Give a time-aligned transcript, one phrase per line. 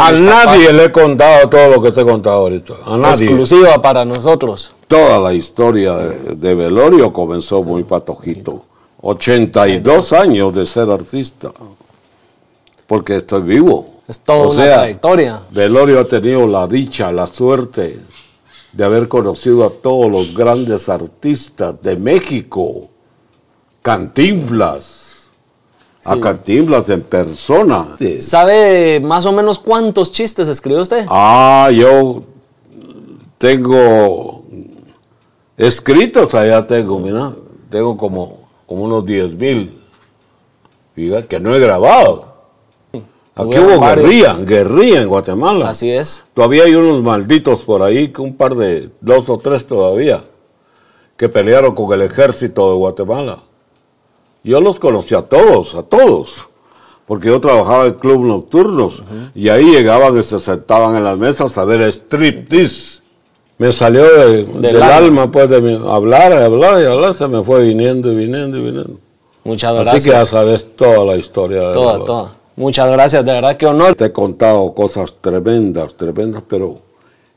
[0.00, 0.74] A nadie papás.
[0.74, 2.74] le he contado todo lo que te he contado ahorita.
[2.86, 3.26] A nadie.
[3.26, 4.72] Exclusiva para nosotros.
[4.88, 8.64] Toda la historia de, de Velorio comenzó muy patojito.
[9.02, 11.50] 82 años de ser artista.
[12.86, 13.86] Porque estoy vivo.
[14.08, 15.40] Es toda O una sea, trayectoria.
[15.50, 18.00] Velorio ha tenido la dicha, la suerte
[18.72, 22.88] de haber conocido a todos los grandes artistas de México.
[23.82, 24.99] Cantinflas.
[26.04, 26.18] A.
[26.18, 27.96] Cantinflas en persona.
[28.20, 31.04] ¿Sabe más o menos cuántos chistes escribió usted?
[31.08, 32.22] Ah, yo
[33.36, 34.44] tengo
[35.56, 37.32] escritos allá tengo, mira,
[37.68, 39.78] tengo como, como unos 10 mil,
[40.94, 42.30] fíjate, que no he grabado.
[43.34, 44.08] Aquí hubo varios.
[44.08, 45.70] guerrilla, guerrilla en Guatemala.
[45.70, 46.24] Así es.
[46.34, 50.24] Todavía hay unos malditos por ahí, que un par de, dos o tres todavía,
[51.16, 53.42] que pelearon con el ejército de Guatemala.
[54.42, 56.46] Yo los conocí a todos, a todos,
[57.06, 59.02] porque yo trabajaba en club nocturnos
[59.34, 63.00] y ahí llegaban y se sentaban en las mesas a ver striptease.
[63.58, 64.96] Me salió de- del, alma.
[64.96, 68.60] alma, pues, de mi- hablar, hablar y hablar, se me fue viniendo y viniendo y
[68.62, 68.94] viniendo.
[69.44, 70.04] Muchas Así gracias.
[70.04, 71.68] que ya sabes toda la historia.
[71.68, 72.32] de Toda, la- toda.
[72.56, 73.94] Muchas gracias, de verdad que honor.
[73.94, 76.78] Te he contado cosas tremendas, tremendas, pero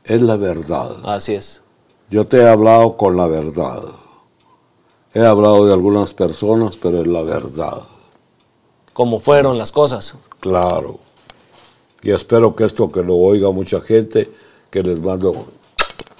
[0.04, 0.92] es la verdad.
[1.04, 1.60] Así es.
[2.10, 3.82] Yo te he hablado con la verdad.
[5.16, 7.82] He hablado de algunas personas, pero es la verdad.
[8.92, 10.16] Cómo fueron las cosas.
[10.40, 10.98] Claro.
[12.02, 14.28] Y espero que esto que lo oiga mucha gente,
[14.70, 15.46] que les mando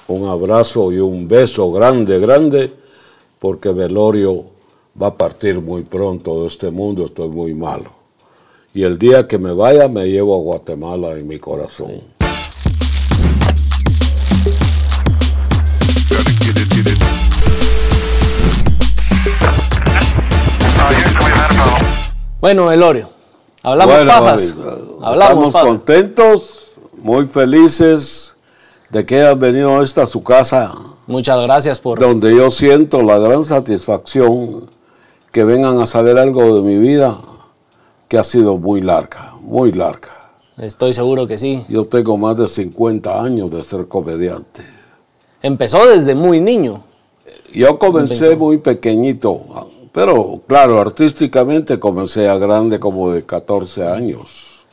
[0.06, 2.72] un abrazo y un beso grande, grande,
[3.40, 4.44] porque Velorio
[5.00, 7.90] va a partir muy pronto de este mundo, estoy muy malo.
[8.72, 12.00] Y el día que me vaya me llevo a Guatemala en mi corazón.
[22.44, 23.08] Bueno, Elorio.
[23.62, 24.54] Hablamos Bueno, pajas.
[25.00, 25.66] Hablamos Estamos pajas.
[25.66, 26.64] contentos,
[26.98, 28.36] muy felices
[28.90, 30.74] de que hayan venido a esta su casa,
[31.06, 31.98] Muchas gracias por.
[31.98, 34.68] donde yo siento la gran satisfacción
[35.33, 37.16] que vengan a saber algo de mi vida
[38.08, 40.10] que ha sido muy larga, muy larga.
[40.58, 41.64] Estoy seguro que sí.
[41.70, 44.62] Yo tengo más de 50 años de ser comediante.
[45.40, 46.84] Empezó desde muy niño.
[47.54, 49.40] Yo comencé muy pequeñito,
[49.94, 54.66] pero claro, artísticamente comencé a grande como de 14 años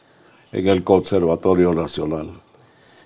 [0.52, 2.32] en el Conservatorio Nacional.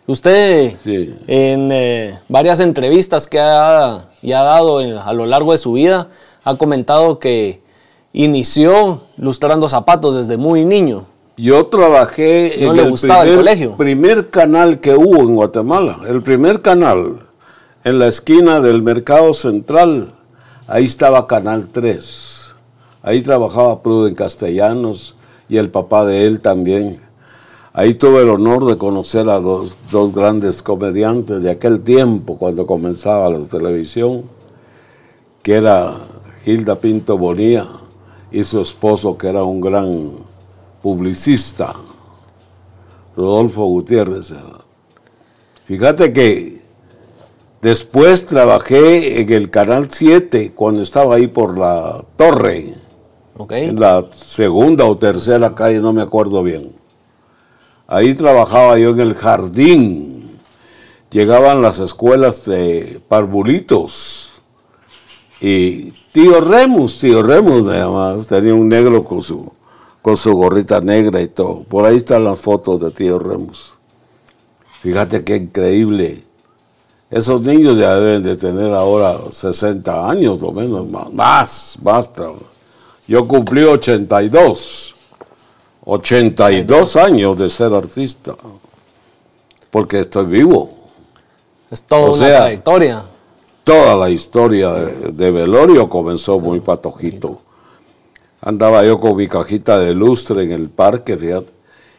[0.08, 1.14] Usted, Sí.
[1.28, 5.74] en eh, varias entrevistas que ha, y ha dado en- a lo largo de su
[5.74, 6.08] vida,
[6.46, 7.60] ha comentado que
[8.14, 11.04] inició lustrando zapatos desde muy niño.
[11.38, 13.76] Yo trabajé ¿No en el primer, colegio?
[13.76, 17.18] primer canal que hubo en Guatemala, el primer canal,
[17.84, 20.14] en la esquina del Mercado Central,
[20.68, 22.56] ahí estaba Canal 3.
[23.04, 25.16] Ahí trabajaba Pruden Castellanos
[25.48, 27.00] y el papá de él también.
[27.74, 32.66] Ahí tuve el honor de conocer a dos, dos grandes comediantes de aquel tiempo, cuando
[32.66, 34.24] comenzaba la televisión,
[35.44, 35.94] que era
[36.44, 37.68] Gilda Pinto Bonía
[38.32, 40.14] y su esposo, que era un gran
[40.82, 41.74] publicista,
[43.18, 44.34] Rodolfo Gutiérrez.
[45.66, 46.55] Fíjate que
[47.66, 52.76] después trabajé en el Canal 7, cuando estaba ahí por la torre,
[53.50, 56.74] en la segunda o tercera calle, no me acuerdo bien.
[57.88, 60.40] Ahí trabajaba yo en el jardín.
[61.10, 64.42] Llegaban las escuelas de parvulitos.
[65.42, 68.22] Y tío Remus, tío Remus me llamaba.
[68.24, 69.52] Tenía un negro con su,
[70.04, 71.64] con su gorrita negra y todo.
[71.64, 73.74] Por ahí están las fotos de tío Remus.
[74.82, 76.25] Fíjate qué increíble.
[77.10, 82.12] Esos niños ya deben de tener ahora 60 años, lo menos, más, más, más.
[83.08, 84.96] Yo cumplí 82.
[85.86, 88.36] 82 años de ser artista.
[89.70, 90.72] Porque estoy vivo.
[91.70, 93.04] Es toda o una sea, trayectoria.
[93.64, 97.42] Toda la historia de, de Velorio comenzó muy patojito.
[98.42, 101.52] Andaba yo con mi cajita de lustre en el parque, fíjate,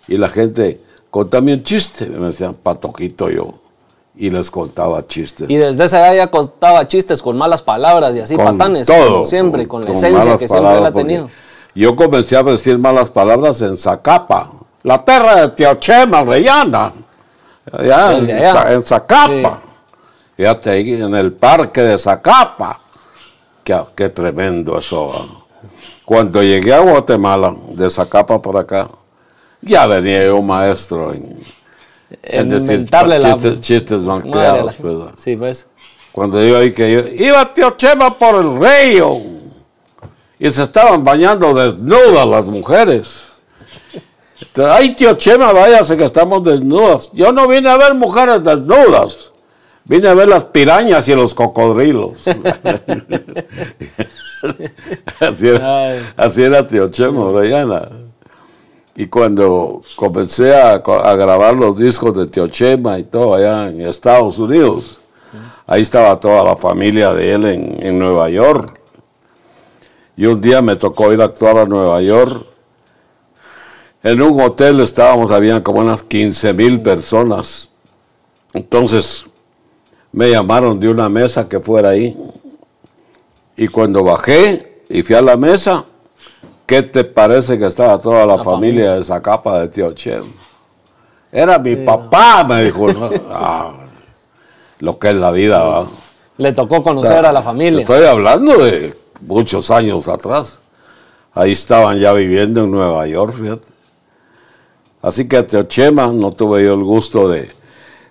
[0.06, 0.80] y la gente,
[1.10, 3.54] contame un chiste, me decían, patojito yo,
[4.16, 5.48] y les contaba chistes.
[5.48, 9.12] Y desde esa edad ya contaba chistes con malas palabras y así Con patanes, todo,
[9.12, 11.30] como siempre, con, la esencia que siempre él ha tenido.
[11.74, 14.50] Yo comencé a decir malas palabras en Zacapa,
[14.82, 16.92] la tierra de Teochema, Rellana,
[17.70, 18.72] allá en, allá.
[18.72, 19.60] En Zacapa.
[20.36, 22.80] Fíjate ahí en el parque de Zacapa.
[23.62, 25.44] Qué, qué tremendo eso.
[26.04, 28.88] Cuando llegué a Guatemala, de Zacapa para acá,
[29.60, 31.42] ya venía yo maestro en,
[32.22, 34.72] En decir inventarle la chistes, chistes la malcriados.
[34.72, 34.82] gente.
[34.94, 35.14] ¿verdad?
[35.16, 35.66] Sí, pues.
[36.12, 39.20] Cuando yo oí que yo, iba tío Chema por el río
[40.38, 43.26] y se estaban bañando desnudas las mujeres.
[44.56, 47.10] Ay, tío Chema, váyase que estamos desnudos.
[47.12, 49.30] Yo no vine a ver mujeres desnudas.
[49.84, 52.26] Vine a ver las pirañas y los cocodrilos.
[55.20, 57.88] así, era, así, era, tío Chema, Briana.
[58.98, 64.38] Y cuando comencé a, grabar los discos de Tío Chema y todo allá en Estados
[64.38, 64.98] Unidos,
[65.66, 68.80] ahí estaba toda la familia de él en, en Nueva York.
[70.16, 72.46] Y un día me tocó ir a actuar a Nueva York.
[74.02, 77.68] En un hotel estábamos, habían como unas 15 mil personas.
[78.54, 79.26] Entonces
[80.10, 82.16] me llamaron de una mesa que fuera ahí.
[83.58, 85.84] Y cuando bajé y fui a la mesa,
[86.66, 90.24] ¿qué te parece que estaba toda la, familia, de esa capa de tío Chem?
[91.32, 92.86] Era mi papá, me dijo.
[93.30, 93.72] Ah,
[94.80, 95.86] lo que es la vida,
[96.36, 97.80] Le tocó conocer a la familia.
[97.80, 100.60] estoy hablando de muchos años atrás.
[101.32, 103.68] Ahí estaban ya viviendo en Nueva York, fíjate.
[105.02, 107.50] Así que a Teochema no tuve yo el gusto de,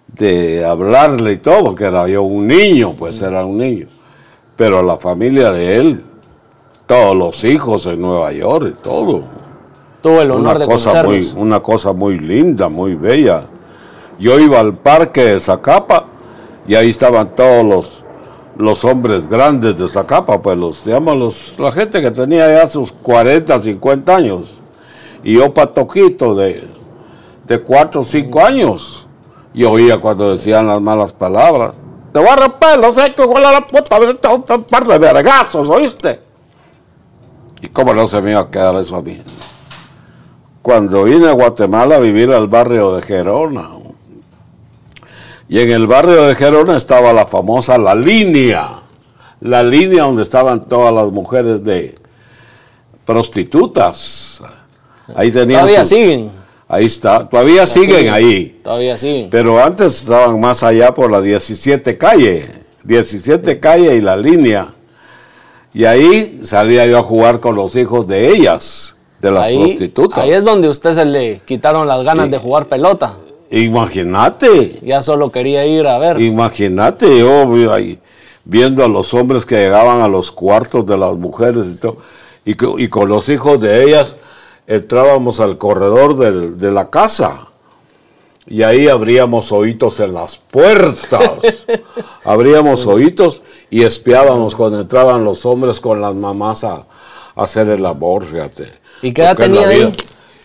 [0.07, 3.87] de hablarle y todo, porque era yo un niño, pues era un niño.
[4.55, 6.03] Pero la familia de él,
[6.87, 9.23] todos los hijos en Nueva York y todo.
[10.01, 13.43] Tuvo el honor de cosa muy, Una cosa muy linda, muy bella.
[14.19, 16.05] Yo iba al parque de Zacapa
[16.67, 18.05] y ahí estaban todos los
[18.57, 23.59] los hombres grandes de Zacapa, pues los, digamos, la gente que tenía ya sus 40,
[23.59, 24.53] 50 años.
[25.23, 26.67] Y yo patoquito de,
[27.45, 29.07] de 4 o 5 años.
[29.53, 31.75] Y oía cuando decían las malas palabras.
[32.11, 36.21] Te voy a romper los hechos, con la puta, un par de vergazos, ¿oíste?
[37.61, 39.21] ¿Y cómo no se me iba a quedar eso a mí?
[40.61, 43.69] Cuando vine a Guatemala a vivir al barrio de Gerona,
[45.47, 48.79] y en el barrio de Gerona estaba la famosa La Línea,
[49.41, 51.93] la línea donde estaban todas las mujeres de
[53.05, 54.41] prostitutas.
[55.15, 56.31] Ahí tenían todavía siguen.
[56.67, 58.59] Ahí está, todavía siguen, ahí.
[58.63, 59.29] Todavía siguen.
[59.29, 62.47] Pero antes estaban más allá por la 17 calle,
[62.83, 64.73] 17 calle y la línea.
[65.75, 70.19] Y ahí salía yo a jugar con los hijos de ellas, de las prostitutas.
[70.19, 73.11] Ahí es donde usted se le quitaron las ganas de jugar pelota.
[73.51, 74.79] Imagínate.
[74.81, 76.21] Ya solo quería ir a ver.
[76.21, 77.99] Imagínate, yo ahí,
[78.45, 81.97] viendo a los hombres que llegaban a los cuartos de las mujeres y todo,
[82.45, 84.15] y, con los hijos de ellas
[84.67, 86.15] entrábamos al corredor
[86.55, 87.49] de la casa.
[88.47, 91.65] Y ahí abríamos oídos en las puertas.
[92.23, 96.85] abríamos oídos y espiábamos cuando entraban los hombres con las mamás a,
[97.35, 98.73] hacer el amor, fíjate.
[99.01, 99.91] ¿Y qué edad tenía ahí?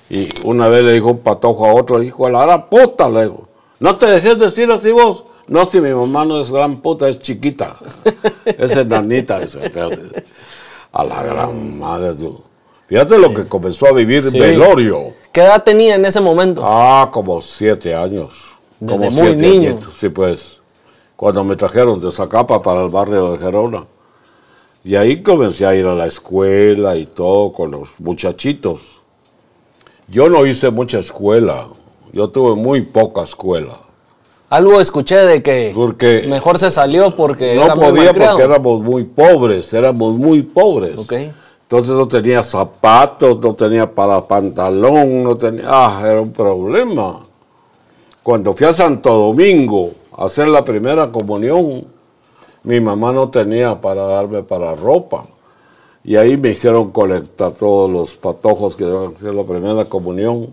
[0.08, 3.48] Y una vez le dijo un patojo a otro, dijo, a la puta, le digo,
[3.78, 5.24] no te dejes decir así vos.
[5.46, 7.76] No, si mi mamá no es gran puta, es chiquita.
[8.44, 9.40] es enanita.
[10.92, 12.14] a la gran madre.
[12.90, 15.12] Fíjate lo que comenzó a vivir Velorio.
[15.30, 16.60] ¿Qué edad tenía en ese momento?
[16.64, 18.46] Ah, como siete años.
[18.84, 19.78] como muy niño.
[19.96, 20.58] Sí, pues.
[21.14, 23.84] Cuando me trajeron de Zacapa para el barrio de Gerona.
[24.82, 28.80] Y ahí comencé a ir a la escuela y todo con los muchachitos.
[30.08, 31.68] Yo no hice mucha escuela,
[32.12, 33.78] yo tuve muy poca escuela.
[34.48, 39.72] Algo escuché de que porque mejor se salió porque no podía porque éramos muy pobres,
[39.72, 40.96] éramos muy pobres.
[41.70, 47.20] Entonces no tenía zapatos, no tenía para pantalón, no tenía, ah, era un problema.
[48.24, 51.84] Cuando fui a Santo Domingo a hacer la primera comunión,
[52.64, 55.26] mi mamá no tenía para darme para ropa.
[56.02, 60.48] Y ahí me hicieron colectar todos los patojos que iban a hacer la primera comunión.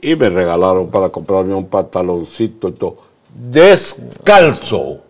[0.00, 2.98] Y me regalaron para comprarme un pantaloncito y todo.
[3.50, 5.00] Descalzo.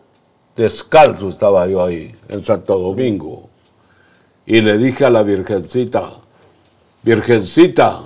[0.56, 3.51] Descalzo estaba yo ahí, en Santo Domingo.
[4.46, 6.10] Y le dije a la Virgencita,
[7.02, 8.00] Virgencita,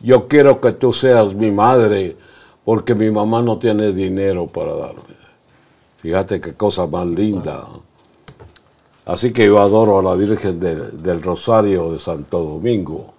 [0.00, 2.16] yo quiero que tú seas mi madre
[2.64, 5.16] porque mi mamá no tiene dinero para darme.
[5.98, 7.64] Fíjate qué cosa más linda.
[9.04, 13.14] Así que yo adoro a la Virgen del Rosario de Santo Domingo,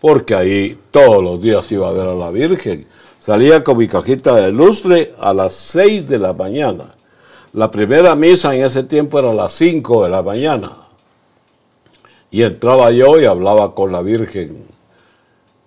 [0.00, 2.86] porque ahí todos los días iba a ver a la Virgen.
[3.20, 6.94] Salía con mi cajita de lustre a las 6 de la mañana.
[7.52, 10.85] La primera misa en ese tiempo era a las 5 de la mañana.
[12.36, 14.64] Y entraba yo y hablaba con la Virgen.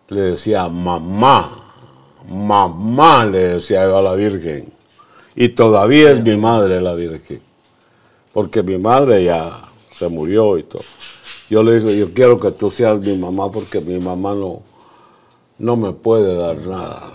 [0.09, 1.49] Le decía, mamá,
[2.29, 4.71] mamá, le decía yo a la Virgen.
[5.35, 7.41] Y todavía es mi madre la Virgen
[8.33, 9.51] porque mi madre ya
[9.91, 10.83] se murió y todo.
[11.49, 14.61] Yo le digo, yo quiero que tú seas mi mamá porque mi mamá no,
[15.57, 17.11] no me puede dar nada,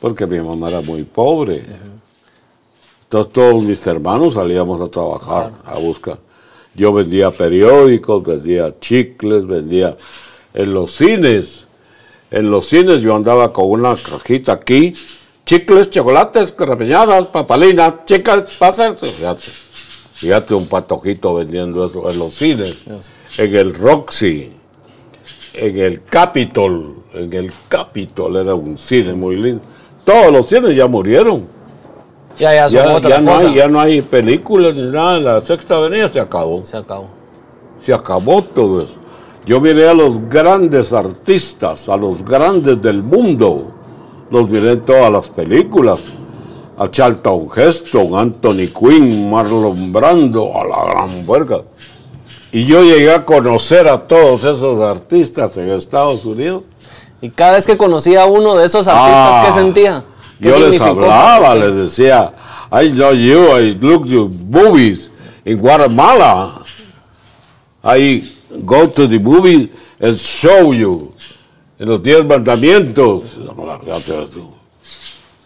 [0.00, 1.64] porque mi mamá era muy pobre.
[3.04, 6.18] Entonces todos mis hermanos salíamos a trabajar, a buscar.
[6.74, 9.96] Yo vendía periódicos, vendía chicles, vendía
[10.52, 11.64] en los cines.
[12.30, 14.92] en los cines yo andaba con una cajita aquí,
[15.46, 18.96] chicles, chocolates, carrapeñadas, papalinas, chicas, pasan.
[18.98, 19.50] Fíjate,
[20.14, 22.76] fíjate un patojito vendiendo eso en los cines,
[23.38, 24.50] en el Roxy,
[25.52, 29.62] en el Capitol, en el Capitol era un cine muy lindo.
[30.04, 31.53] Todos los cines ya murieron.
[32.38, 35.18] Ya, ya, son Ya, otra ya no hay, ya no hay películas ni nada.
[35.20, 36.64] La sexta avenida se acabó.
[36.64, 37.08] Se acabó.
[37.84, 38.94] Se acabó todo eso.
[39.46, 43.70] Yo miré a los grandes artistas, a los grandes del mundo.
[44.30, 46.00] Los miré en todas las películas.
[46.76, 51.60] A Charlton Heston, Anthony Quinn, Marlon Brando, a la gran puerca.
[52.50, 56.62] Y yo llegué a conocer a todos esos artistas en Estados Unidos.
[57.20, 60.02] Y cada vez que conocía a uno de esos artistas, Ah, ¿qué sentía?
[60.40, 62.32] ¿Qué Yo les hablaba, les decía,
[62.72, 65.10] I know you, I look you movies
[65.44, 66.64] in Guatemala.
[67.84, 68.24] I
[68.64, 71.14] go to the movie and show you
[71.78, 73.38] en los diez mandamientos.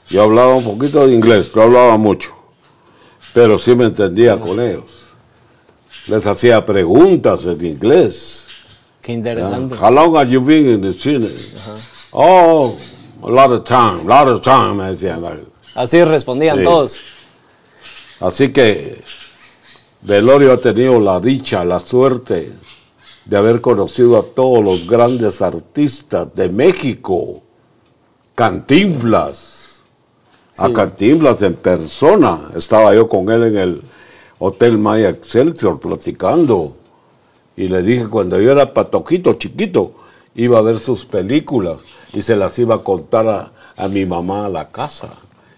[0.08, 2.34] Yo hablaba un poquito de inglés, no hablaba mucho,
[3.34, 5.14] pero sí me entendía con ellos.
[6.06, 8.46] Les hacía preguntas en inglés.
[9.02, 9.74] Qué interesante.
[9.74, 11.28] How long have you been in the cine?
[12.12, 12.76] Oh,
[13.22, 15.24] a lot of time, a lot of time, me decían.
[15.74, 16.64] Así respondían Sí.
[16.64, 17.00] todos.
[18.20, 19.02] Así que
[20.02, 22.52] Velorio ha tenido la dicha, la suerte
[23.24, 27.42] de haber conocido a todos los grandes artistas de México.
[28.34, 29.82] Cantinflas.
[30.56, 30.72] A.
[30.72, 32.38] Cantinflas en persona.
[32.56, 33.82] Estaba yo con él en el
[34.38, 36.76] Hotel Maya Excelsior platicando.
[37.56, 39.92] Y le dije, cuando yo era patoquito, chiquito,
[40.34, 41.80] iba a ver sus películas
[42.12, 45.08] y se las iba a contar a, a mi mamá a la casa.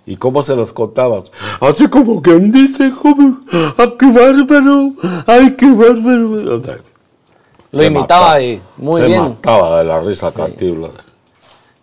[0.07, 1.31] ¿Y cómo se las contabas?
[1.61, 3.39] Así como que dice, joven,
[3.79, 4.93] ¡ah, qué bárbaro!
[5.27, 6.57] ¡Ay, qué bárbaro!
[6.57, 6.77] O sea,
[7.71, 9.23] Lo se imitaba mataba- y muy se bien.
[9.23, 10.91] mataba de la risa Cantinflas.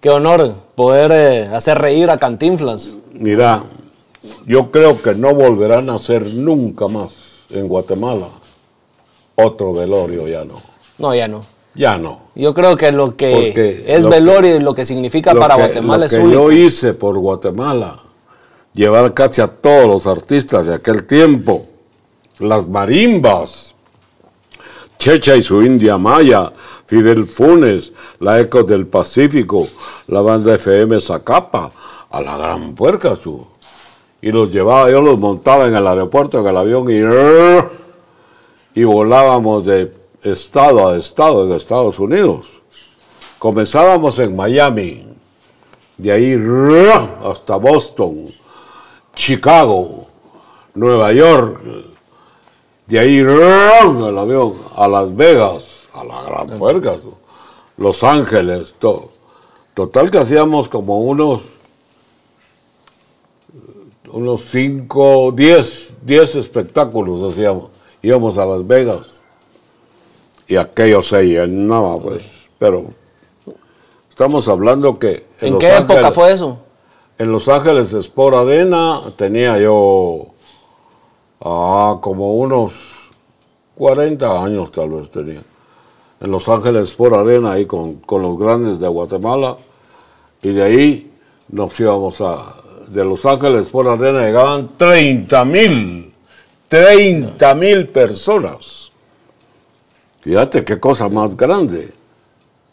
[0.01, 2.95] Qué honor poder eh, hacer reír a Cantinflas.
[3.13, 3.63] Mira,
[4.45, 8.27] yo creo que no volverán a hacer nunca más en Guatemala
[9.35, 10.55] otro velorio, ya no.
[10.97, 11.41] No, ya no.
[11.77, 12.21] Ya no.
[12.35, 15.39] Yo creo que lo que Porque es lo que- velorio y lo que significa Lo
[15.39, 16.33] para que- Guatemala lo es que único.
[16.33, 17.99] yo hice por Guatemala,
[18.73, 21.65] llevar casi a todos los artistas de aquel tiempo,
[22.39, 23.75] las marimbas,
[24.97, 26.51] Checha y su India Maya,
[26.87, 29.67] Fidel Funes, la Eco del Pacífico,
[30.07, 31.71] la banda FM Zacapa,
[32.09, 33.45] a la gran puerca su.
[34.21, 39.65] Y los llevaba, yo los montaba en el aeropuerto, en el avión y, y volábamos
[39.67, 39.91] de
[40.31, 42.47] estado a estado en Estados Unidos.
[43.39, 45.05] Comenzábamos en Miami,
[45.97, 46.35] de ahí
[47.23, 48.25] hasta Boston,
[49.15, 50.07] Chicago,
[50.73, 51.59] Nueva York,
[52.87, 56.95] de ahí el avión a Las Vegas, a la gran puerca,
[57.77, 59.09] Los Ángeles, todo.
[59.73, 61.43] Total que hacíamos como unos
[64.09, 67.69] unos 5, 10, 10 espectáculos hacíamos.
[68.01, 69.16] Íbamos a Las Vegas
[70.47, 72.29] y aquello se llenaba, pues.
[72.57, 72.85] Pero
[74.09, 75.25] estamos hablando que...
[75.41, 76.59] ¿En qué época fue eso?
[77.17, 80.27] En Los Ángeles Sport Arena tenía yo
[81.41, 82.73] ah, como unos
[83.75, 85.41] 40 años tal vez tenía.
[86.19, 89.57] En Los Ángeles Sport Arena ahí con, con los grandes de Guatemala
[90.41, 91.11] y de ahí
[91.49, 92.53] nos íbamos a...
[92.87, 96.13] De Los Ángeles Sport Arena llegaban 30 mil,
[96.69, 98.86] 30 mil personas.
[100.27, 101.89] Fíjate qué cosa más grande.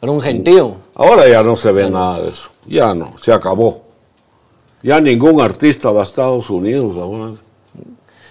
[0.02, 0.74] Era un gentío.
[0.96, 2.48] Ahora ya no se ve nada de eso.
[2.66, 3.82] Ya no, se acabó.
[4.82, 7.34] Ya ningún artista va a Estados Unidos ahora.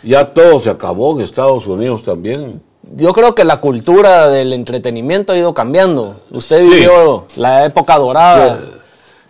[0.03, 2.61] Ya todo se acabó en Estados Unidos también.
[2.97, 6.17] Yo creo que la cultura del entretenimiento ha ido cambiando.
[6.29, 6.69] Usted Sí.
[6.69, 8.59] vivió la época dorada.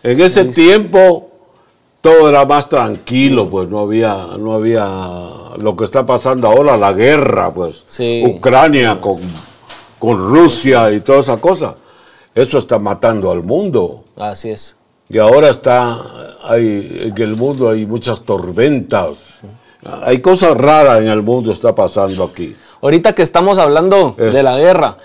[0.01, 1.29] En ese tiempo
[2.01, 4.87] todo era más tranquilo, pues no había, no había
[5.59, 7.83] lo que está pasando ahora, la guerra, pues.
[7.85, 8.23] Sí.
[8.25, 9.21] Ucrania con,
[10.03, 11.75] con Rusia y toda esa cosa.
[12.35, 14.03] Eso está matando al mundo.
[14.17, 14.75] Así es.
[15.07, 15.97] Y ahora está,
[16.43, 19.15] hay, en el mundo hay muchas tormentas.
[20.01, 22.53] Hay cosas raras en el mundo está pasando aquí.
[22.81, 24.97] Ahorita que estamos hablando Es- de la guerra,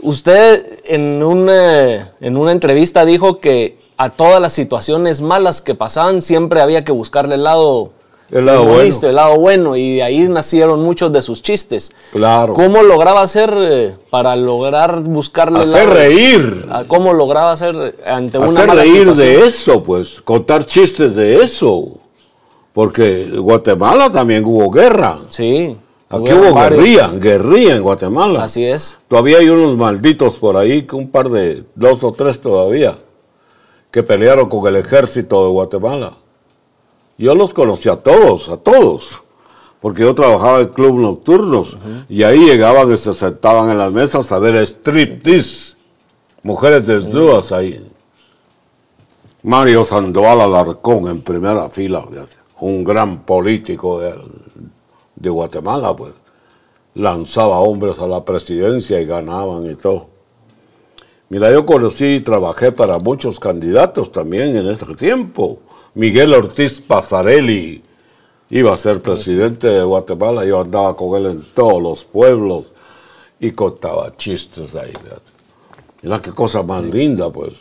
[0.00, 5.74] usted en, un, eh, en una entrevista dijo que a todas las situaciones malas que
[5.74, 7.90] pasaban siempre había que buscarle el lado,
[8.30, 8.94] El lado bueno.
[9.02, 11.92] el lado bueno, y de ahí nacieron muchos de sus chistes.
[12.12, 12.52] Claro.
[12.52, 15.94] ¿Cómo lograba hacer eh, para lograr buscarle Hacer lado?
[15.94, 16.66] reír.
[16.70, 19.16] Ah, ¿Cómo lograba hacer ante una Hacer mala reír situación?
[19.16, 20.20] de eso, pues.
[20.20, 21.88] Contar chistes de eso.
[22.74, 25.18] Porque en Guatemala también hubo guerra.
[25.28, 25.76] Sí.
[26.10, 26.82] Aquí hubo varios.
[26.82, 28.44] guerrilla, guerrilla en Guatemala.
[28.44, 28.98] Así es.
[29.08, 32.96] Todavía hay unos malditos por ahí, que un par de, dos o tres todavía,
[33.90, 36.12] que pelearon con el ejército de Guatemala.
[37.18, 39.20] Yo los conocí a todos, a todos,
[39.80, 41.76] porque yo trabajaba en club nocturnos
[42.08, 45.76] y ahí llegaban y se sentaban en las mesas a ver striptease,
[46.44, 47.84] mujeres desnudas ahí.
[49.42, 52.04] Mario Sandoval Alarcón en primera fila,
[52.60, 54.14] un gran político de,
[55.16, 56.12] de Guatemala, pues
[56.94, 60.06] lanzaba hombres a la presidencia y ganaban y todo.
[61.30, 65.60] Mira, yo conocí y trabajé para muchos candidatos también en este tiempo.
[65.98, 67.82] Miguel Ortiz Pasarelli
[68.50, 72.70] iba a ser presidente de Guatemala, yo andaba con él en todos los pueblos
[73.40, 74.92] y contaba chistes ahí.
[76.02, 77.54] Mira qué cosa más linda, pues.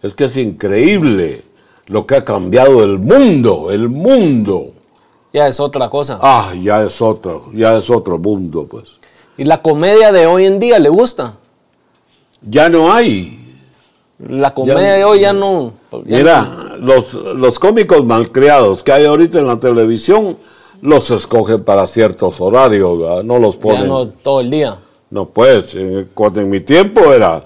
[0.00, 1.42] Es que es increíble
[1.84, 4.72] lo que ha cambiado el mundo, el mundo.
[5.30, 6.18] Ya es otra cosa.
[6.22, 8.98] Ah, ya es otro, ya es otro mundo, pues.
[9.36, 11.34] ¿Y la comedia de hoy en día le gusta?
[12.40, 13.43] Ya no hay.
[14.28, 15.72] La comedia de hoy ya no.
[16.04, 20.38] ya Mira, no- los, los cómicos malcriados que hay ahorita en la televisión
[20.82, 23.22] los escogen para ciertos horarios, ¿verdad?
[23.22, 23.88] no los ya ponen.
[23.88, 24.76] no No, todo el día.
[25.32, 27.42] pues, en, cuando en mi tiempo era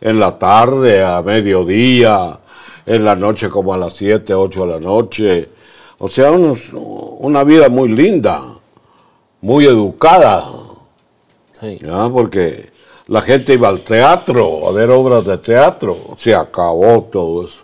[0.00, 2.38] en la tarde, a mediodía,
[2.86, 5.48] en la noche como a las 7, 8 de la noche.
[5.98, 8.42] O sea, unos- una vida muy linda,
[9.40, 10.44] muy educada.
[11.60, 11.78] Sí.
[11.82, 12.08] ¿ya?
[12.08, 12.67] porque
[13.08, 17.60] la gente iba al teatro a ver obras de teatro, se acabó todo eso,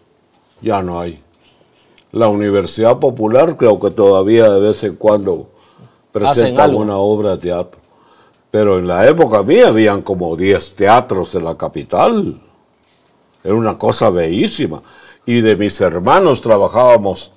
[0.61, 1.23] ya no hay.
[2.13, 5.51] La Universidad Popular creo que todavía de vez en cuando
[6.11, 7.81] presenta una obra de teatro,
[8.51, 12.41] pero en la época mía habían como 10 teatros en la capital,
[13.43, 14.83] era una cosa bellísima,
[15.27, 17.33] y de mis hermanos trabajábamos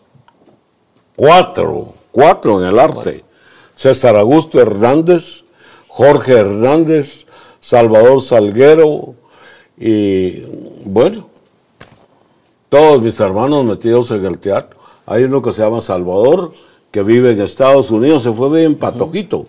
[1.16, 3.26] cuatro, cuatro en el arte.
[3.76, 5.44] César Augusto Hernández,
[5.88, 7.27] Jorge Hernández,
[7.60, 9.16] Salvador Salguero
[9.78, 10.42] y
[10.86, 11.28] bueno,
[12.70, 14.80] todos mis hermanos metidos en el teatro.
[15.06, 16.54] Hay uno que se llama Salvador,
[16.92, 19.46] que vive en Estados Unidos, se fue bien patojito.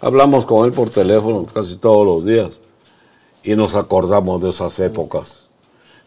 [0.00, 2.58] Hablamos con él por teléfono casi todos los días
[3.42, 5.46] y nos acordamos de esas épocas.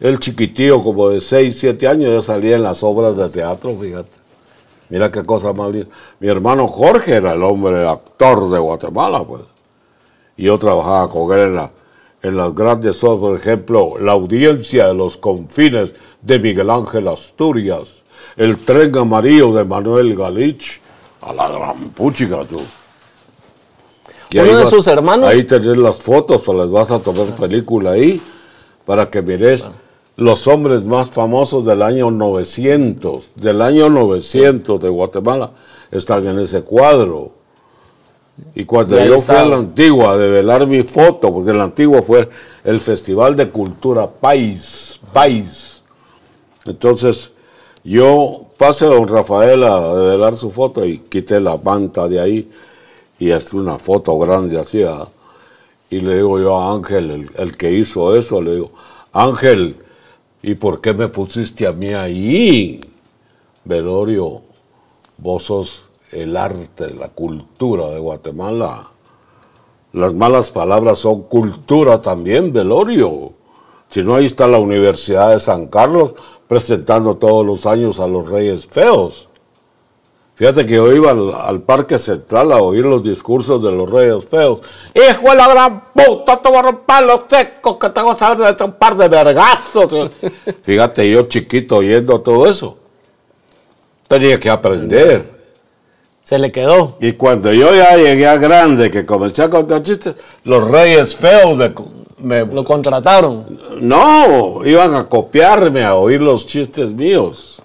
[0.00, 4.16] El chiquitío, como de 6, 7 años, ya salía en las obras de teatro, fíjate.
[4.88, 5.88] Mira qué cosa más linda.
[6.20, 9.42] Mi hermano Jorge era el hombre actor de Guatemala, pues.
[10.38, 11.70] Y yo trabajaba con él en, la-
[12.22, 18.02] en las grandes obras, por ejemplo, La audiencia de los confines de Miguel Ángel Asturias,
[18.36, 20.80] El tren amarillo de Manuel Galich,
[21.20, 22.60] a la gran puchica, tú.
[24.30, 27.34] Y Uno de vas- sus hermanos- Ahí tenés las fotos, o les vas a tomar
[27.34, 28.20] película ahí,
[28.86, 29.64] para que mires
[30.16, 35.52] los hombres más famosos del año 900, del año 900 de Guatemala,
[35.90, 37.32] están en ese cuadro.
[38.54, 42.02] Y cuando Y yo fui a la antigua a develar mi foto, porque la antigua
[42.02, 42.28] fue
[42.64, 45.82] el Festival de Cultura País, País.
[46.66, 47.30] Entonces,
[47.84, 52.50] yo pasé a don Rafael a develar su foto y quité la manta de ahí
[53.18, 54.82] y es una foto grande así.
[55.90, 58.72] Y le digo yo a Ángel, el, el que hizo eso, le digo,
[59.12, 59.76] Ángel,
[60.42, 62.80] ¿y por qué me pusiste a mí ahí?
[63.64, 64.42] Velorio,
[65.16, 68.90] vos sos el arte, la cultura de Guatemala.
[69.92, 73.32] Las malas palabras son cultura también, Velorio.
[73.88, 76.14] Si no, ahí está la Universidad de San Carlos
[76.46, 79.28] presentando todos los años a los Reyes Feos.
[80.34, 84.60] Fíjate que yo iba al, Parque Central a oír los discursos de los Reyes Feos.
[84.94, 88.56] Hijo de la gran puta, te voy a romper los secos, que tengo que saber
[88.56, 90.10] de un par de vergazos.
[90.62, 92.76] Fíjate, yo chiquito oyendo todo eso.
[94.06, 95.37] Tenía que aprender.
[96.28, 96.98] Se le quedó.
[97.00, 100.14] Y cuando yo ya llegué a grande, que comencé a contar chistes,
[100.44, 101.72] los Reyes Feos me,
[102.18, 103.58] me- Lo contrataron.
[103.80, 107.62] no, iban a copiarme, a oír los chistes míos.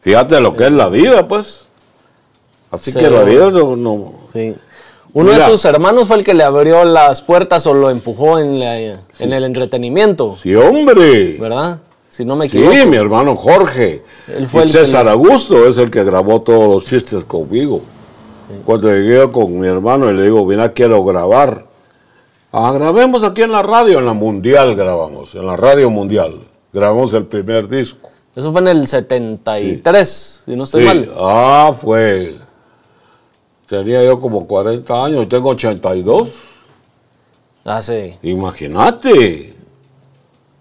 [0.00, 1.66] Fíjate lo que es la vida, pues.
[2.70, 2.98] Así Sí.
[2.98, 3.76] que la vida no...
[3.76, 4.54] no- Sí.
[5.12, 5.44] Uno Mira.
[5.44, 8.78] de sus hermanos fue el que le abrió las puertas o lo empujó en, la-
[8.80, 11.36] en el entretenimiento, Sí, hombre.
[11.38, 11.76] ¿verdad?
[12.08, 12.86] Si no me Sí, equivoco.
[12.90, 14.02] mi hermano Jorge.
[14.34, 17.22] Él fue y el que César le- Augusto es el que grabó todos los chistes
[17.24, 17.82] conmigo.
[18.64, 21.66] Cuando llegué con mi hermano y le digo, mira, quiero grabar.
[22.52, 26.40] Ah, grabemos aquí en la radio, en la Mundial grabamos, en la Radio Mundial.
[26.72, 28.08] Grabamos el primer disco.
[28.34, 30.86] Eso fue en el 73, si no estoy Sí.
[30.88, 31.12] mal.
[31.18, 32.36] Ah, fue.
[33.68, 36.30] Tenía yo como 40 años, tengo 82.
[37.64, 38.18] Hace.
[38.22, 39.54] Imagínate.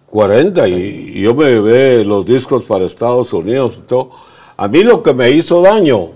[0.09, 0.73] 40 y,
[1.15, 4.11] y yo me llevé los discos para Estados Unidos y todo.
[4.57, 6.09] A mí lo que me hizo daño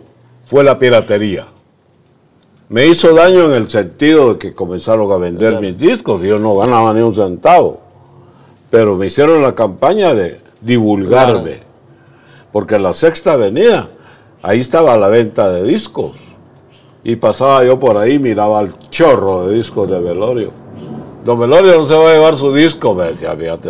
[0.45, 1.45] fue la piratería.
[2.71, 6.39] Me hizo daño en el sentido de que comenzaron a vender mis discos y yo
[6.39, 7.81] no ganaba ni un centavo.
[8.69, 11.59] Pero me hicieron la campaña de divulgarme.
[12.49, 13.89] Porque en la sexta avenida,
[14.41, 16.15] ahí estaba la venta de discos.
[17.03, 20.51] Y pasaba yo por ahí, miraba el chorro de discos de Velorio.
[21.25, 23.69] Don Velorio no se va a llevar su disco, me decía, fíjate.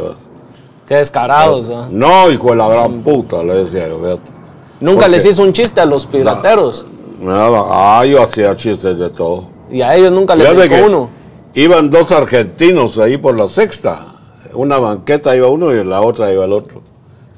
[0.88, 1.72] Qué descarados.
[1.72, 1.88] ¿ah?
[1.90, 4.32] No, hijo de la gran puta, le decía yo, fíjate.
[4.80, 6.86] Nunca Porque- les hizo un chiste a los pirateros.
[7.28, 9.50] Ah, yo hacía chistes de todo.
[9.70, 11.10] Y a ellos nunca les que uno.
[11.54, 14.08] Iban dos argentinos ahí por la sexta.
[14.54, 16.82] Una banqueta iba uno y en la otra iba el otro.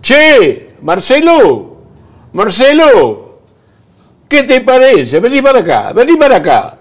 [0.02, 1.78] Che, Marcelo,
[2.34, 3.40] Marcelo,
[4.28, 5.20] ¿qué te parece?
[5.20, 6.78] Vení para acá, vení para acá.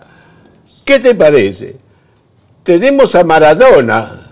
[0.85, 1.77] ¿Qué te parece?
[2.62, 4.31] Tenemos a Maradona,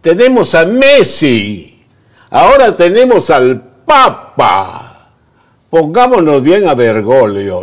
[0.00, 1.84] tenemos a Messi,
[2.30, 4.85] ahora tenemos al Papa.
[5.70, 7.62] Pongámonos bien a Bergoglio.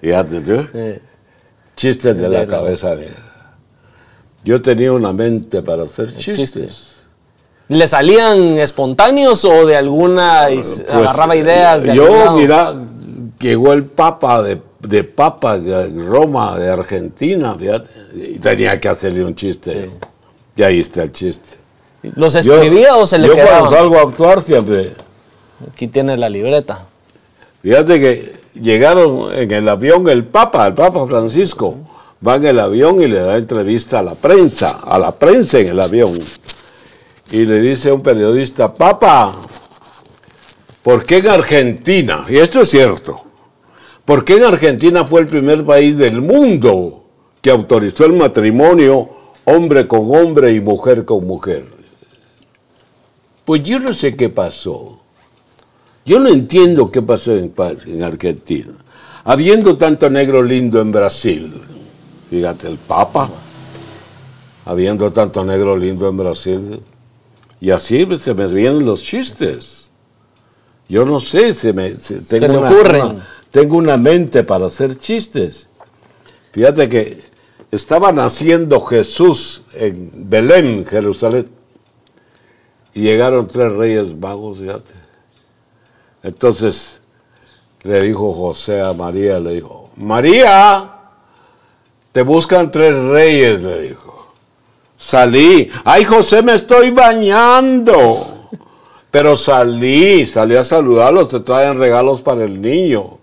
[0.00, 0.66] Fíjate tú.
[1.76, 3.08] Chistes de la cabeza mía.
[4.44, 6.36] Yo tenía una mente para hacer chistes.
[6.36, 6.90] chistes.
[7.68, 12.74] ¿Le salían espontáneos o de alguna is- Pues, agarraba ideas de Yo, mira,
[13.40, 19.24] llegó el Papa de, de Papa de Roma, de Argentina, fíjate, y tenía que hacerle
[19.24, 19.90] un chiste.
[20.56, 21.56] Y ahí está el chiste.
[22.02, 24.92] ¿Los Yo- escribía o se le yo cuando salgo a actuar siempre,
[25.72, 26.86] Aquí tiene la libreta.
[27.62, 31.76] fíjate que llegaron en el avión el Papa, el Papa Francisco,
[32.26, 35.68] va en el avión y le da entrevista a la prensa, a la prensa en
[35.68, 36.18] el avión.
[37.30, 39.34] Y le dice a un periodista, Papa,
[40.82, 42.26] ¿por qué en Argentina?
[42.28, 43.22] Y esto es cierto.
[44.04, 47.04] ¿Por qué en Argentina fue el primer país del mundo
[47.40, 49.08] que autorizó el matrimonio
[49.44, 51.66] hombre con hombre y mujer con mujer?
[53.44, 55.00] Pues yo no sé qué pasó.
[56.04, 58.72] Yo no entiendo qué pasó en, Argentina.
[59.24, 61.62] Habiendo tanto negro lindo en Brasil,
[62.28, 63.30] fíjate, el Papa,
[64.66, 66.80] habiendo tanto negro lindo en Brasil,
[67.60, 69.90] y así se me vienen los chistes.
[70.88, 72.68] Yo no sé, se me se- tengo, una-
[73.50, 75.70] tengo una mente para hacer chistes.
[76.52, 77.22] Fíjate que
[77.70, 81.48] estaba naciendo Jesús en Belén, Jerusalén,
[82.92, 85.03] y llegaron tres reyes magos, fíjate.
[86.24, 87.00] Entonces
[87.82, 90.90] le dijo José a María, le dijo, María,
[92.12, 94.32] te buscan tres reyes, le dijo.
[94.96, 98.48] Salí, ay José, me estoy bañando.
[99.10, 103.18] Pero salí, salí a saludarlos, te traen regalos para el niño.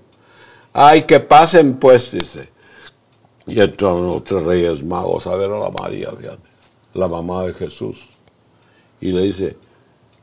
[0.72, 2.50] Ay, que pasen pues, dice.
[3.48, 6.10] Y entraron los tres reyes magos a ver a la María,
[6.94, 8.00] la mamá de Jesús.
[9.02, 9.58] Y le dice,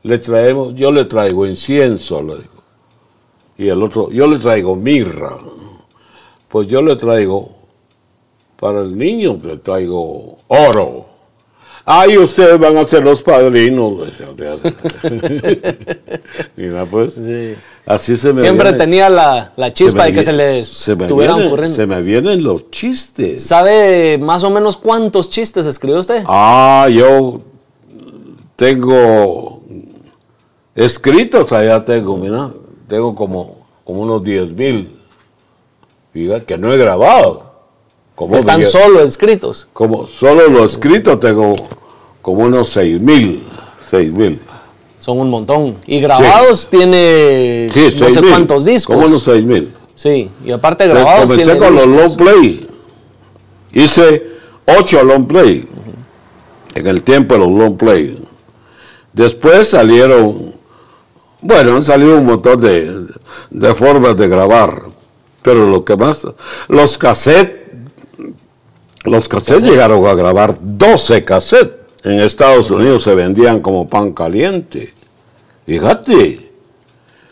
[0.01, 2.58] le traemos, yo le traigo incienso, le dijo.
[3.59, 5.37] Y el otro, yo le traigo mirra.
[6.47, 7.51] Pues yo le traigo,
[8.59, 11.05] para el niño le traigo oro.
[11.85, 13.93] Ay, ustedes van a ser los padrinos.
[16.55, 17.55] Mira, pues, Sí.
[17.85, 21.05] así se me Siempre viene- tenía la, la chispa de que se les se me
[21.11, 21.75] ocurriendo.
[21.75, 23.43] Se me vienen los chistes.
[23.43, 26.23] ¿Sabe más o menos cuántos chistes escribió usted?
[26.27, 27.41] Ah, yo
[28.55, 29.61] tengo
[30.75, 32.51] escritos allá tengo, mira,
[32.89, 34.97] tengo como, como unos 10 mil,
[36.45, 37.47] que no he grabado.
[38.15, 39.69] Como Están diez- solo escritos.
[39.71, 41.53] Como solo lo escrito tengo
[42.21, 43.43] como unos 6 mil,
[43.89, 44.41] 6 mil.
[44.97, 45.77] Son un montón.
[45.87, 48.93] Y grabados tiene Sí, no sé mil, cuántos discos.
[48.95, 49.73] Como unos 6 mil.
[49.95, 52.01] Sí, y aparte Entonces, grabados Comencé tiene con los discos.
[52.01, 52.67] long play.
[53.71, 54.23] Hice
[54.79, 55.65] ocho long play.
[56.75, 58.17] En el tiempo de los long play.
[59.13, 60.48] Después salieron,
[61.41, 63.05] bueno, han salido un montón de,
[63.49, 64.83] de formas de grabar.
[65.41, 66.27] Pero lo que más,
[66.67, 67.59] los cassettes,
[69.05, 71.79] los cassettes llegaron a grabar 12 cassettes.
[72.03, 74.93] En Estados Unidos se vendían como pan caliente.
[75.65, 76.49] Fíjate.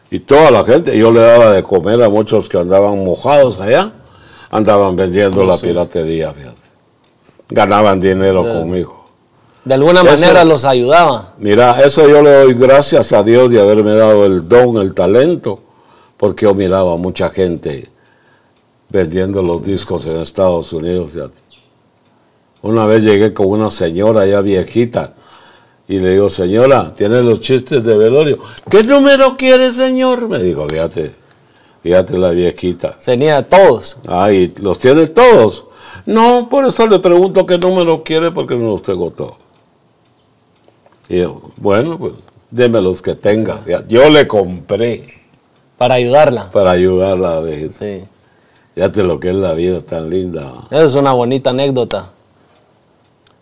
[0.09, 3.91] Y toda la gente, yo le daba de comer a muchos que andaban mojados allá,
[4.49, 6.55] andaban vendiendo la piratería, fíjate.
[7.49, 8.96] Ganaban dinero conmigo.
[9.67, 11.33] De alguna Eso- manera los ayudaba.
[11.39, 15.59] Mira, eso yo le doy gracias a Dios de haberme dado el don, el talento,
[16.15, 17.89] porque yo miraba a mucha gente
[18.87, 21.17] vendiendo los discos en Estados Unidos.
[22.61, 25.15] Una vez llegué con una señora ya viejita
[25.85, 28.39] y le digo, señora, ¿tiene los chistes de velorio?
[28.71, 30.29] ¿Qué número quiere, señor?
[30.29, 31.13] Me dijo, fíjate,
[31.83, 32.97] fíjate la viejita.
[33.03, 33.97] Tenía todos.
[34.07, 35.65] Ay, ¿los tiene todos?
[36.05, 39.33] No, por eso le pregunto qué número quiere porque no los tengo todos.
[41.09, 42.13] Y yo, bueno, pues
[42.51, 43.61] deme los que tenga.
[43.65, 45.07] Ya- Yo le compré
[45.77, 46.51] Para ayudarla.
[46.51, 47.71] para ayudarla a ver.
[47.71, 48.03] Sí.
[48.75, 50.51] Fíjate lo que es la vida tan linda.
[50.69, 52.09] Esa es una bonita anécdota.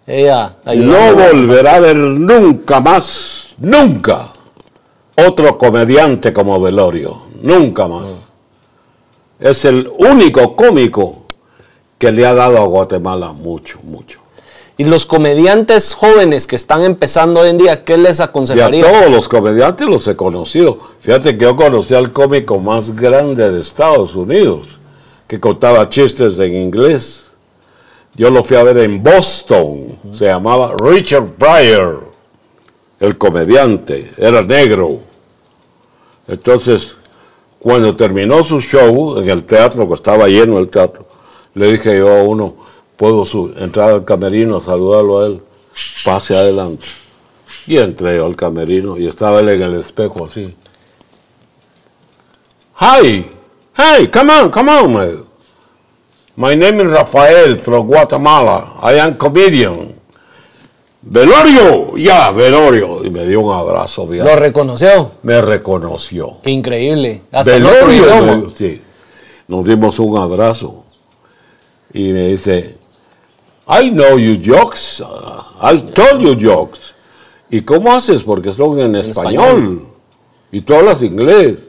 [0.07, 4.25] Ella No volverá a ver nunca más Nunca
[5.17, 7.21] otro comediante como Velorio.
[7.41, 8.03] Nunca más.
[9.39, 11.23] Es el único cómico
[11.97, 14.19] que le ha dado a Guatemala mucho, mucho.
[14.77, 18.83] Y los comediantes jóvenes que están empezando hoy en día, ¿qué les Y a aconsejaría?
[18.83, 20.77] todos los comediantes los he conocido.
[20.99, 24.77] Fíjate que yo conocí al cómico más grande de Estados Unidos,
[25.27, 27.27] que contaba chistes en inglés.
[28.15, 29.97] Yo lo fui a ver en Boston.
[30.11, 32.11] Se llamaba Richard Pryor,
[32.99, 34.11] el comediante.
[34.17, 34.99] Era negro.
[36.27, 36.95] Entonces,
[37.59, 41.05] cuando terminó su show en el teatro, que estaba lleno el teatro,
[41.53, 42.64] le dije yo a uno,
[42.97, 43.23] puedo
[43.57, 45.41] entrar al camerino a saludarlo a él.
[46.03, 46.85] Pase adelante.
[47.67, 50.55] Y entré yo al camerino y estaba él en el espejo así.
[52.79, 53.25] Hi,
[53.77, 55.23] hey, come on, come on, man.
[56.37, 58.73] My name is Rafael from Guatemala.
[58.83, 59.95] I am comedian.
[61.01, 63.05] Velorio, ya, Velorio.
[63.05, 64.25] Y me dio un abrazo, bien.
[64.25, 65.11] ¿Lo reconoció?
[65.23, 66.37] Me reconoció.
[66.43, 67.21] Qué increíble.
[67.31, 68.81] Hasta Velorio, me sí.
[69.47, 70.83] Nos dimos un abrazo.
[71.93, 72.75] Y me dice,
[73.67, 75.01] I know you jokes.
[75.01, 76.93] uh, I told you jokes.
[77.49, 78.23] ¿Y cómo haces?
[78.23, 79.43] Porque son en, español.
[79.45, 79.81] español.
[80.51, 81.59] Y tú hablas inglés.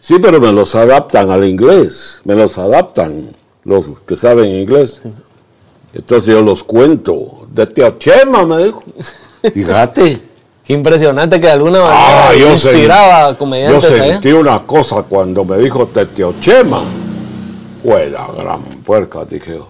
[0.00, 2.20] Sí, pero me los adaptan al inglés.
[2.24, 5.02] Me los adaptan los que saben inglés.
[5.94, 7.46] Entonces yo los cuento.
[7.52, 8.82] De Teo Chema, me dijo.
[9.54, 10.20] Fíjate.
[10.64, 14.04] Qué impresionante que de alguna manera Ah, yo inspiraba a Yo comediantes allá.
[14.12, 16.82] sentí una cosa cuando me dijo Tetiochema.
[17.82, 19.68] Fue la gran puerca, dije yo.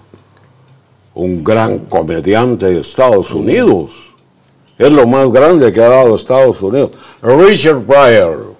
[1.14, 3.92] Un gran comediante de Estados Unidos.
[4.78, 6.90] Es lo más grande que ha dado Estados Unidos.
[7.22, 8.54] Richard Pryor.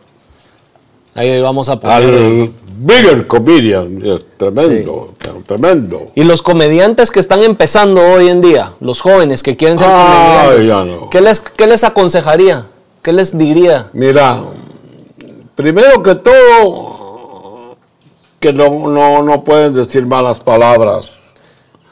[1.15, 1.97] Ahí vamos a poner.
[1.97, 4.01] Al bigger comedian.
[4.05, 5.15] Es tremendo,
[5.47, 6.11] tremendo.
[6.15, 10.67] Y los comediantes que están empezando hoy en día, los jóvenes que quieren ser comediantes,
[10.67, 11.11] ya no.
[11.11, 12.67] ¿qué, les, ¿qué les aconsejaría?
[13.03, 13.89] ¿Qué les diría?
[13.93, 14.43] Mira,
[15.55, 17.77] primero que todo,
[18.39, 21.11] que no, no, no pueden decir malas palabras.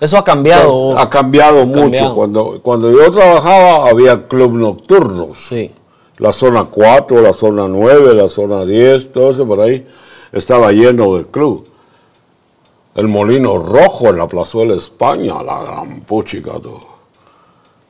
[0.01, 0.99] Eso ha cambiado.
[0.99, 1.81] Ha cambiado mucho.
[1.83, 2.15] cambiado.
[2.15, 5.39] Cuando, cuando yo trabajaba había club nocturnos.
[5.39, 5.71] Sí.
[6.17, 9.87] La zona 4, la zona 9, la zona 10, todo eso por ahí
[10.33, 11.67] estaba lleno de club.
[12.95, 16.81] El Molino Rojo en la Plazuela España, la gran puchica, todo.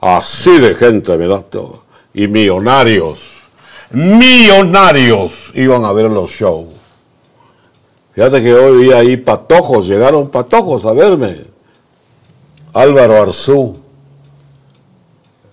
[0.00, 1.82] Así de gente, mira todo.
[2.12, 3.40] Y millonarios,
[3.90, 6.66] millonarios iban a ver los shows.
[8.12, 11.44] Fíjate que hoy vi ahí patojos, llegaron patojos a verme.
[12.72, 13.76] Álvaro Arzú,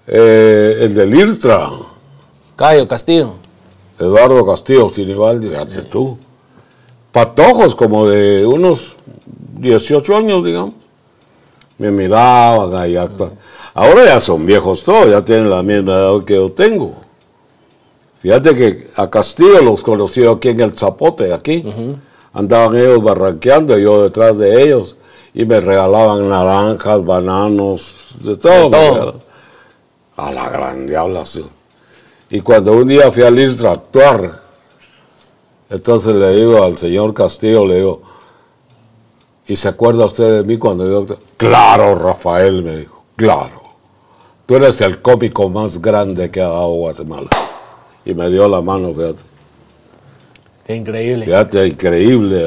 [0.05, 1.69] eh, el del IRTRA,
[2.55, 3.33] Cayo Castillo.
[3.99, 6.17] Eduardo Castillo Sinibaldi, fíjate tú.
[7.11, 8.95] Patojos como de unos
[9.59, 10.75] 18 años, digamos.
[11.79, 13.29] Me miraban ahí hasta.
[13.73, 16.93] Ahora ya son viejos todos, ya tienen la misma edad que yo tengo.
[18.21, 21.63] Fíjate que a Castillo los conocí aquí en el Zapote, aquí.
[22.33, 24.96] Andaban ellos barranqueando, yo detrás de ellos.
[25.37, 28.69] Y me regalaban naranjas, bananos, de todo.
[28.71, 29.13] De.
[30.15, 31.45] A la gran diabla, sí.
[32.31, 34.41] Y cuando un día fui al IRSA a actuar,
[35.69, 38.01] entonces le digo al señor Castillo, le digo,
[39.45, 41.17] ¿y se acuerda usted de mí cuando yo?
[41.37, 43.61] Claro, Rafael, me dijo, claro.
[44.47, 47.29] Tú eres el cómico más grande que ha dado Guatemala.
[48.03, 49.21] Y me dio la mano, fíjate.
[50.65, 51.25] Qué increíble.
[51.25, 52.43] Fíjate, increíble.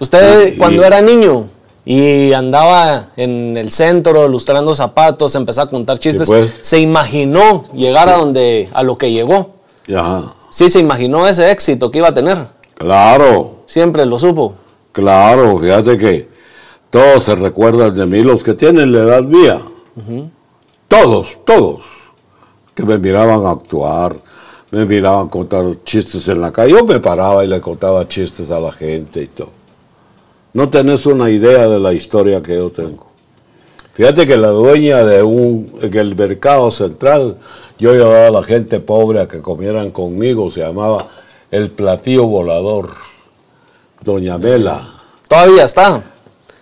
[0.00, 1.46] Usted Y- cuando era niño
[1.88, 6.52] y andaba en el centro lustrando zapatos, empezaba a contar chistes, pues.
[6.60, 9.52] se imaginó llegar a donde a lo que llegó.
[9.86, 12.46] Ya, Sí, se imaginó ese éxito que iba a tener.
[12.74, 13.52] claro.
[13.66, 14.54] Siempre lo supo.
[14.92, 16.28] Claro, fíjate que
[16.90, 19.58] todos se recuerdan de mí, los que tienen la edad mía.
[20.88, 21.84] Todos, todos.
[22.74, 24.16] Que me miraban actuar,
[24.70, 26.72] me miraban contar chistes en la calle.
[26.72, 29.50] Yo me paraba y le contaba chistes a la gente y todo.
[30.56, 33.08] No tenés una idea de la historia que yo tengo.
[33.92, 37.36] Fíjate que la dueña de un, en el mercado central,
[37.78, 41.08] yo llevaba a la gente pobre a que comieran conmigo, se llamaba
[41.50, 42.88] el platillo volador.
[44.02, 44.80] Doña Mela.
[45.28, 46.02] Todavía está.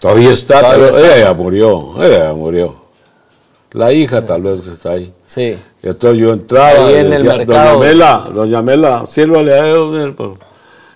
[0.00, 1.16] Todavía está, Todavía pero está.
[1.16, 2.74] ella ya murió, ella ya murió.
[3.74, 5.12] La hija tal vez está ahí.
[5.24, 5.56] Sí.
[5.84, 7.78] Entonces yo entraba Ahí y en el decía, mercado.
[7.78, 10.38] Doña Mela, Doña Mela, sírvale a por-".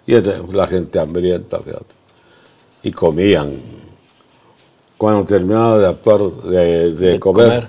[0.04, 0.14] Y
[0.52, 1.97] la gente hambrienta, fíjate.
[2.82, 3.60] Y comían.
[4.96, 7.68] Cuando terminaba de actuar, de, de De comer, comer.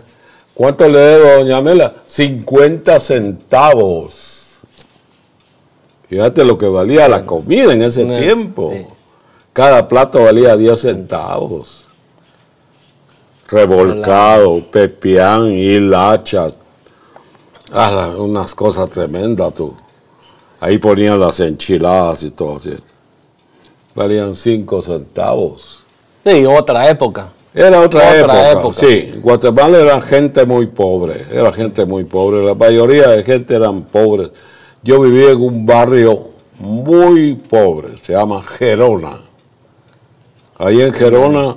[0.53, 1.93] ¿cuánto le debo a Doña Mela?
[2.07, 4.59] 50 centavos.
[6.09, 8.71] Fíjate lo que valía la comida en ese No tiempo.
[8.73, 8.85] sí.
[9.53, 11.85] Cada plato valía 10 centavos.
[13.47, 16.55] Revolcado, pepián, hilachas,
[17.71, 19.75] Ah, unas cosas tremendas, tú.
[20.59, 22.73] Ahí ponían las enchiladas y todo así.
[23.95, 25.79] Valían cinco centavos.
[26.25, 27.29] Sí, otra época.
[27.53, 28.51] Era otra, Otra época.
[28.51, 28.73] época.
[28.79, 31.25] Sí, Guatemala era gente muy pobre.
[31.31, 32.43] Era gente muy pobre.
[32.45, 34.29] La mayoría de gente eran pobres.
[34.83, 37.97] Yo vivía en un barrio muy pobre.
[38.03, 39.19] Se llama Gerona.
[40.57, 41.55] Ahí en Gerona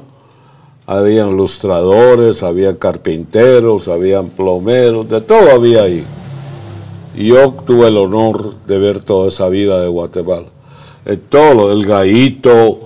[0.87, 6.05] habían lustradores, había carpinteros, habían plomeros, de todo había ahí.
[7.15, 10.47] Y yo tuve el honor de ver toda esa vida de Guatemala.
[11.05, 12.81] Eh, todo, el gallito,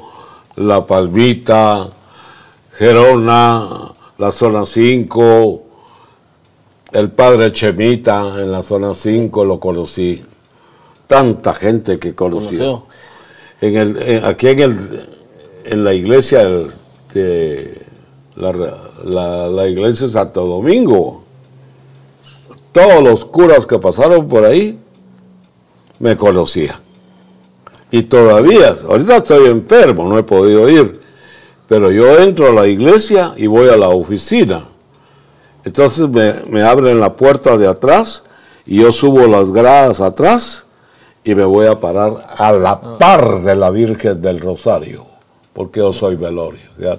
[0.56, 1.88] la palmita,
[2.78, 3.68] Gerona,
[4.18, 5.62] la zona 5,
[6.92, 10.22] el padre Chemita en la zona 5 lo conocí.
[11.06, 12.56] Tanta gente que conocí.
[13.60, 15.08] En el, en- aquí en, el,
[15.64, 16.46] en la iglesia
[17.14, 17.82] de
[18.36, 18.52] la,
[19.04, 21.22] la- la iglesia de Santo Domingo,
[22.72, 24.78] todos los curas que pasaron por ahí
[25.98, 26.76] me conocían.
[27.90, 31.00] Y todavía, ahorita estoy enfermo, no he podido ir,
[31.68, 34.68] pero yo entro a la iglesia y voy a la oficina.
[35.64, 38.24] Entonces me, me abren la puerta de atrás
[38.66, 40.64] y yo subo las gradas atrás
[41.24, 45.06] y me voy a parar a la par de la Virgen del Rosario,
[45.52, 46.70] porque yo soy velorio.
[46.78, 46.98] ¿ya?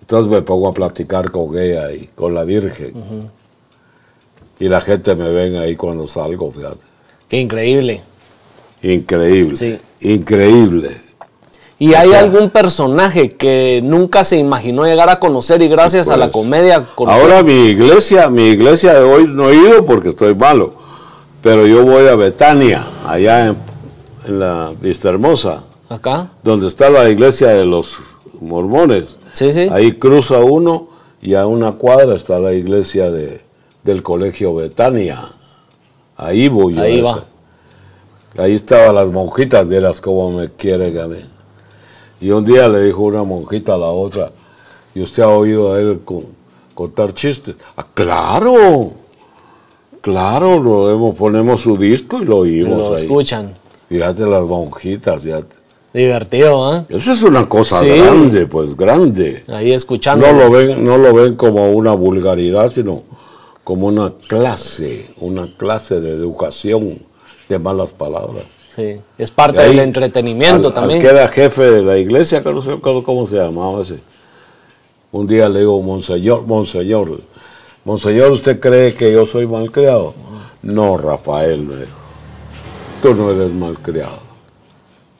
[0.00, 3.30] Entonces me pongo a platicar con ella y con la Virgen.
[4.58, 6.80] Y la gente me ven ahí cuando salgo, fíjate.
[7.28, 8.02] Qué increíble.
[8.92, 9.56] Increíble.
[9.56, 9.78] Sí.
[10.08, 10.90] Increíble.
[11.78, 16.16] ¿Y hay sea- algún personaje que nunca se imaginó llegar a conocer y gracias a
[16.16, 17.22] la Pues, comedia conoció?
[17.22, 20.74] Ahora mi iglesia, mi iglesia de hoy no he ido porque estoy malo,
[21.42, 23.56] pero yo voy a Betania, allá en,
[24.26, 26.28] en la Vista Hermosa, Acá.
[26.42, 27.98] donde está la iglesia de los
[28.40, 29.18] mormones.
[29.32, 29.68] Sí, sí.
[29.72, 30.88] Ahí cruza uno
[31.20, 33.40] y a una cuadra está la iglesia de,
[33.82, 35.22] del colegio Betania.
[36.16, 36.82] Ahí voy yo.
[36.82, 37.24] Ahí va.
[38.36, 41.18] Ahí estaban las monjitas, vieras cómo me quieren a mí.
[42.20, 44.30] Y un día le dijo una monjita a la otra,
[44.94, 46.26] ¿y usted ha oído a él con-
[46.74, 47.54] contar chistes?
[47.76, 48.90] Ah, claro,
[50.00, 52.94] claro, lo hemos- ponemos su disco y lo oímos Lo ahí.
[53.02, 53.52] escuchan.
[53.88, 55.54] Fíjate las monjitas, fíjate.
[55.92, 56.82] Divertido, ¿eh?
[56.88, 57.86] Eso es una cosa Sí.
[57.88, 59.44] grande, pues grande.
[59.46, 60.26] Ahí escuchando.
[60.26, 63.02] No lo ven, no lo ven como una vulgaridad, sino
[63.62, 66.98] como una clase, una clase de educación
[67.58, 68.44] malas palabras.
[68.74, 69.00] Sí.
[69.18, 71.00] Es parte ahí, del entretenimiento al- al también.
[71.00, 73.98] que era jefe de la iglesia, que no sé cómo- cómo se llamaba ese.
[75.12, 77.20] Un día le digo, Monseñor, Monseñor,
[77.84, 80.14] Monseñor, ¿usted cree que yo soy malcriado?
[80.62, 81.98] No, Rafael, me dijo.
[83.02, 84.18] Tú no eres malcriado.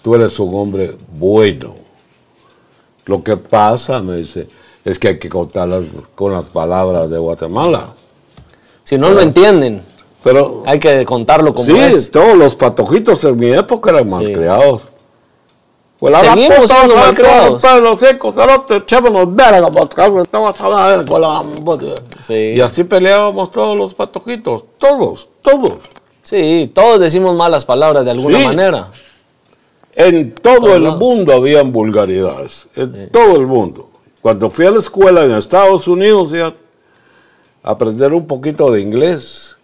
[0.02, 1.74] Tú eres un hombre bueno.
[3.06, 4.48] Lo que pasa, me dice,
[4.84, 7.90] es que hay que contarlas con las palabras de Guatemala.
[8.82, 9.82] Si no lo entienden,
[10.24, 12.10] Pero hay que contarlo como sí, es.
[12.10, 14.82] todos los patojitos en mi época eran malcriados.
[15.98, 17.62] Pues la Seguimos puta, siendo malcriados.
[17.82, 18.34] los secos.
[22.26, 22.34] Sí.
[22.56, 25.74] Y así peleábamos todos los patojitos, todos, todos.
[26.22, 28.44] Sí, todos decimos malas palabras de alguna Sí.
[28.44, 28.88] manera.
[29.94, 33.88] En todo el mundo habían vulgaridades, en todo el mundo.
[34.20, 36.52] Cuando fui a la escuela en Estados Unidos, ya,
[37.62, 39.56] a aprender un poquito de inglés,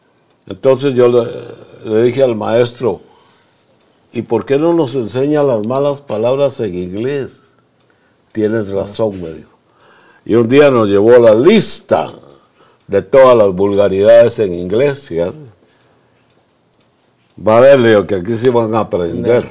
[0.47, 3.01] entonces yo le, le dije al maestro,
[4.13, 7.41] ¿y por qué no nos enseña las malas palabras en inglés?
[8.33, 9.51] Tienes razón, me dijo.
[10.25, 12.11] Y un día nos llevó la lista
[12.87, 15.39] de todas las vulgaridades en inglés, fíjate.
[17.47, 19.47] Va a ver, le digo, que aquí sí van a aprender.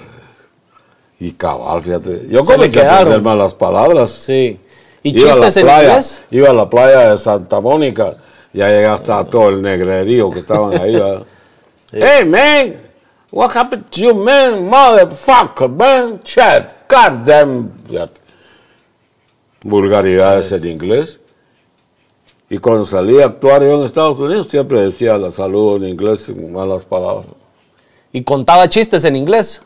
[1.20, 2.28] Y cabal, fíjate.
[2.30, 4.12] Yo Se comencé a aprender malas palabras.
[4.12, 4.60] Sí.
[5.02, 6.24] ¿Y Iba chistes en playa, inglés?
[6.32, 8.18] Iba a la playa de Santa Mónica,
[8.54, 10.96] ya llegaste a todo el negrerío que estaban ahí.
[11.92, 12.80] Hey, man,
[13.32, 14.70] what happened to you, man?
[14.70, 17.72] Motherfucker, man, shit, goddamn.
[19.64, 21.20] Vulgaridades en inglés.
[22.48, 26.30] Y cuando salí a actuar yo en Estados Unidos, siempre decía la salud en inglés
[26.36, 27.26] malas palabras.
[28.12, 29.64] ¿Y contaba chistes en inglés?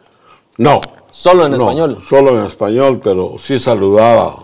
[0.57, 0.81] No.
[1.11, 1.97] Solo en no, español.
[2.09, 4.36] Solo en español, pero sí saludaba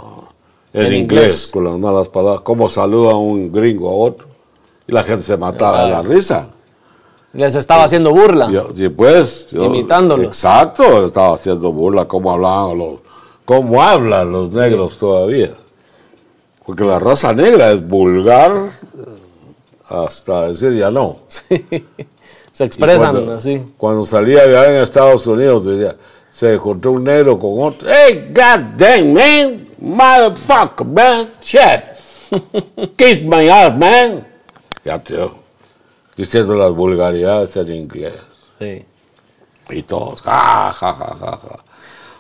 [0.71, 1.51] en, En inglés, inglés.
[1.51, 2.41] con las malas palabras.
[2.41, 4.28] Como saluda un gringo a otro.
[4.89, 6.47] Y la gente se mataba de la risa.
[7.33, 8.49] Les estaba haciendo burla.
[8.49, 10.25] Yo, sí, pues, yo- Imitándolos.
[10.27, 12.99] Exacto, estaba haciendo burla, cómo hablaban los,
[13.45, 15.51] cómo hablan los negros todavía.
[16.65, 18.51] Porque la raza negra es vulgar
[19.87, 21.17] hasta decir ya no.
[22.51, 23.61] Se Y expresan cuando, así.
[23.77, 25.95] Cuando salía allá en Estados Unidos, decía,
[26.31, 27.87] se encontró un negro con otro.
[27.89, 29.67] Hey, god damn, man.
[29.79, 31.27] Motherfucker, man.
[31.41, 31.83] Shit.
[32.97, 34.27] Kiss my ass, man.
[34.85, 35.31] Ya, tío.
[36.15, 38.13] diciendo las vulgaridades en inglés.
[38.59, 38.83] Sí.
[39.69, 41.59] Y todos, ja, ja, ja, ja, ja.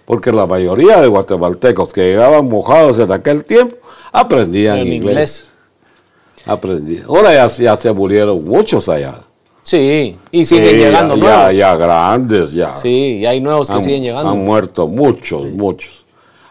[0.05, 3.75] Porque la mayoría de guatemaltecos que llegaban mojados en aquel tiempo
[4.11, 4.99] aprendían En inglés.
[4.99, 5.51] inglés.
[6.45, 7.05] Aprendían.
[7.07, 9.15] Ahora ya, ya se murieron muchos allá.
[9.61, 11.53] Sí, y siguen Sí, llegando ya, nuevos.
[11.53, 12.73] Ya, ya grandes, ya.
[12.73, 14.31] Sí, y hay nuevos que han, siguen llegando.
[14.31, 16.05] han muerto muchos, muchos.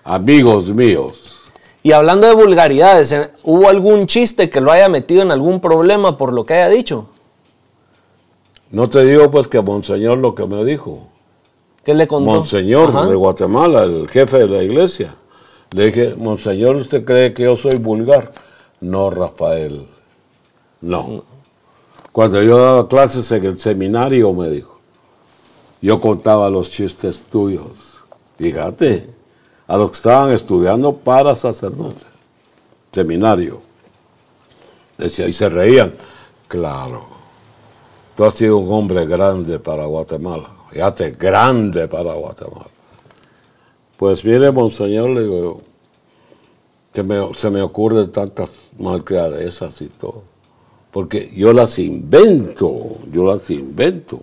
[0.05, 1.38] Amigos míos.
[1.83, 3.31] Y hablando de vulgaridades, ¿eh?
[3.45, 7.07] ¿hubo algún chiste que lo haya metido en algún problema por lo que haya dicho?
[8.71, 11.09] No te digo pues que Monseñor lo que me dijo.
[11.85, 12.33] ¿Qué le contó?
[12.33, 13.07] Monseñor Ajá.
[13.07, 15.15] de Guatemala, el jefe de la iglesia.
[15.71, 18.31] Le dije, Monseñor, ¿usted cree que yo soy vulgar?
[18.81, 19.87] No, Rafael.
[20.81, 21.25] No.
[22.13, 24.79] Cuando yo daba clases en el seminario, me dijo,
[25.81, 27.99] yo contaba los chistes tuyos.
[28.37, 29.09] Fíjate,
[29.69, 32.03] a los que estaban estudiando para sacerdote.
[32.93, 33.61] Seminario.
[34.97, 35.95] Decía, y se reían.
[36.49, 37.05] Claro.
[38.17, 40.51] Tú has sido un hombre grande para Guatemala.
[40.73, 42.67] Fíjate, grande para Guatemala.
[43.97, 45.61] Pues mire, monseñor, le digo
[46.93, 50.23] que me- se me ocurren tantas malcriadezas y todo.
[50.91, 54.21] Porque yo las invento, yo las invento.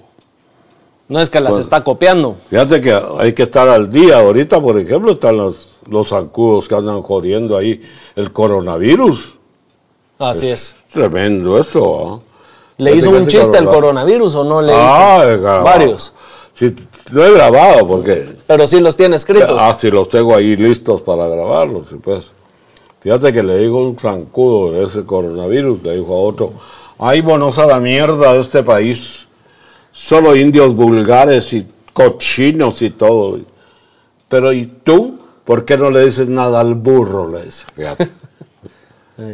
[1.07, 1.61] No es que las Bueno.
[1.61, 2.35] está copiando.
[2.49, 4.19] Fíjate que hay que estar al día.
[4.19, 7.81] Ahorita, por ejemplo, están los, los zancudos que andan jodiendo ahí
[8.15, 9.35] el coronavirus.
[10.17, 10.75] Así es.
[10.91, 12.07] Tremendo eso.
[12.07, 12.19] ¿ah?
[12.77, 15.41] ¿Le hizo un chiste al corona- coronavirus o no le Ah, hizo?
[15.41, 15.63] grabado.
[15.63, 16.13] Varios.
[16.55, 16.73] Sí,
[17.11, 19.57] lo he grabado porque Pero sí los tiene escritos.
[19.59, 21.87] Ah, sí, los tengo ahí listos para grabarlos.
[21.91, 22.31] y pues.
[23.01, 26.53] Fíjate que le dijo un zancudo de ese coronavirus, le dijo a otro,
[26.97, 29.24] ay, bonos a la mierda de este país.
[29.95, 33.39] Solo indios vulgares y cochinos y todo.
[34.27, 35.19] Pero ¿y tú?
[35.45, 37.31] ¿Por qué no le dices nada al burro?
[37.31, 38.09] Le dice, fíjate.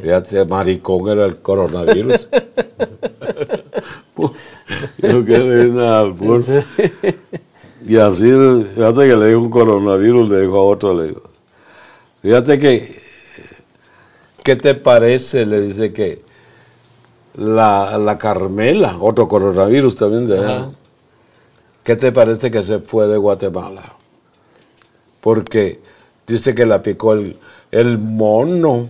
[0.04, 2.30] Fíjate, maricón era el coronavirus.
[5.02, 6.44] Yo que le dije nada al burro.
[7.84, 8.32] Y así,
[8.76, 11.24] fíjate que le dijo un coronavirus, le dijo a otro, le dijo,
[12.22, 13.02] fíjate que,
[14.44, 15.44] ¿qué te parece?
[15.48, 16.22] Le dice que
[17.36, 20.70] la, la Carmela, otro coronavirus también de allá, Ajá.
[21.84, 23.94] ¿qué te parece que se fue de Guatemala?
[25.22, 25.80] Porque
[26.28, 27.38] dice que la picó el,
[27.72, 28.90] el mono.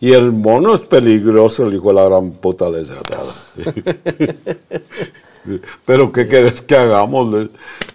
[0.00, 2.94] Y el mono es peligroso, el hijo de la gran puta de esa
[5.86, 7.48] Pero ¿qué querés que hagamos?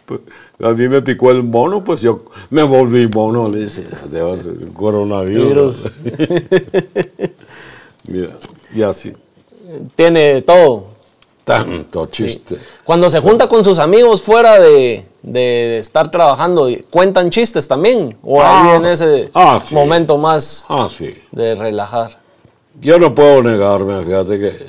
[0.05, 0.21] Pues,
[0.61, 4.69] A mí me picó el mono, pues yo me volví mono, le dice, "Dios, el
[4.73, 5.91] coronavirus.
[8.07, 8.29] Mira,
[8.73, 9.11] y así,
[9.95, 10.95] Tiene todo.
[11.43, 12.57] tanto chiste.
[12.83, 18.17] Cuando se junta con sus amigos fuera de, de estar trabajando, ¿cuentan chistes también?
[18.21, 18.75] ¿O ahí Ah.
[18.75, 19.73] en ese Ah, sí.
[19.73, 21.15] momento más Ah, sí.
[21.31, 22.19] de relajar?
[22.81, 24.65] Yo no puedo negarme, fíjate que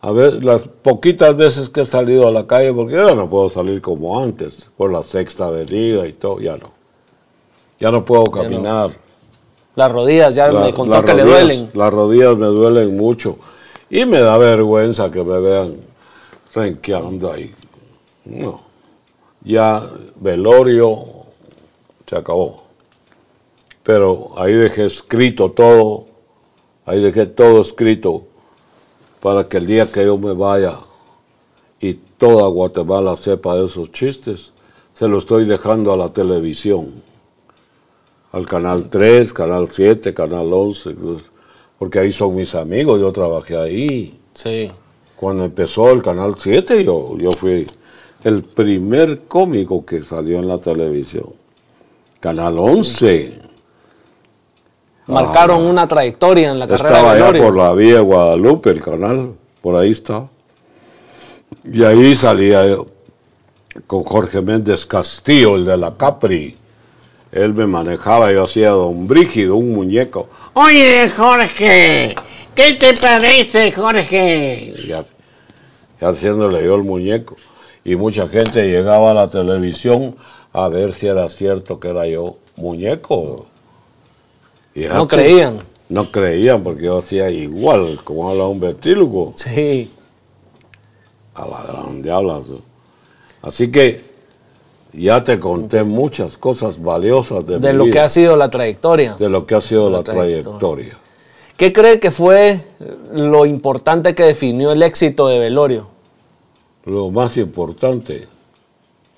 [0.00, 3.50] a ver, las poquitas veces que he salido a la calle, porque yo no puedo
[3.50, 6.70] salir como antes, por la sexta avenida y todo, ya no.
[7.78, 8.92] Ya no puedo caminar.
[9.74, 11.68] Las rodillas ya La- me contó que le duelen.
[11.74, 13.36] Las rodillas me duelen mucho.
[13.88, 15.76] Y me da vergüenza que me vean
[16.54, 17.54] renqueando ahí.
[18.24, 18.60] No.
[19.42, 19.82] Ya
[20.16, 21.04] velorio
[22.06, 22.64] se acabó.
[23.82, 26.06] Pero ahí dejé escrito todo.
[26.84, 28.24] Ahí dejé todo escrito
[29.20, 30.74] para que el día que yo me vaya
[31.80, 34.52] y toda Guatemala sepa de esos chistes,
[34.92, 37.02] se lo estoy dejando a la televisión
[38.32, 41.22] al Canal 3, Canal 7, Canal 11, pues,
[41.78, 44.18] porque ahí son mis amigos, yo trabajé ahí.
[44.34, 44.70] Sí.
[45.16, 47.66] Cuando empezó el Canal 7, yo, yo fui
[48.24, 51.26] el primer cómico que salió en la televisión.
[52.20, 53.38] Canal 11.
[55.06, 57.44] Marcaron una trayectoria en la carrera Estaba de allá Velorio.
[57.44, 60.28] por la vía Guadalupe, el canal, por ahí estaba.
[61.64, 62.86] Y ahí salía yo
[63.86, 66.56] con Jorge Méndez Castillo, el de la Capri.
[67.36, 70.28] Él me manejaba, yo hacía Don Brígido, un muñeco.
[70.54, 72.14] Oye, Jorge,
[72.54, 74.72] ¿qué te parece, Jorge?
[74.88, 75.04] ya,
[76.00, 77.36] ya haciéndole yo el muñeco.
[77.84, 80.16] Y mucha gente llegaba a la televisión
[80.52, 83.46] a ver si era cierto que era yo muñeco.
[84.74, 85.58] No creían.
[85.88, 89.88] No creían porque yo hacía igual como habla un vertílogo Sí.
[91.34, 92.40] a la gran diabla.
[93.42, 94.02] Así que
[94.96, 99.14] ya te conté muchas cosas valiosas de, De mi lo que ha sido la trayectoria.
[99.18, 100.42] de lo que ha sido la, la trayectoria.
[100.58, 100.98] trayectoria.
[101.56, 102.66] ¿Qué cree que fue
[103.12, 105.88] lo importante que definió el éxito de Velorio?
[106.84, 108.28] Lo más importante,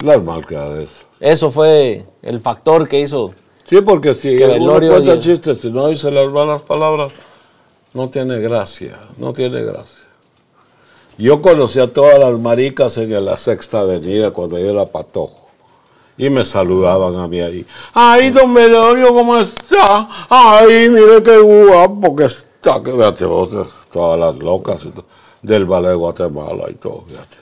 [0.04, 0.94] las malcriadezas.
[1.20, 3.34] Eso fue el factor que hizo.
[3.64, 7.12] Sí, porque si Que uno Velorio cuenta chistes no dice las malas palabras,
[7.92, 9.98] no tiene gracia, no tiene gracia.
[11.18, 15.47] Yo conocí a todas las maricas en la Sexta Avenida cuando yo era patojo.
[16.18, 17.64] Y me saludaban a mí ahí.
[17.94, 20.08] ¡Ay, don Melorio, cómo está!
[20.28, 22.82] ¡Ay, mire qué guapo que está!
[22.82, 23.50] Que fíjate vos,
[23.92, 25.04] todas las locas y todo,
[25.40, 27.36] del ballet de Guatemala y todo, fíjate.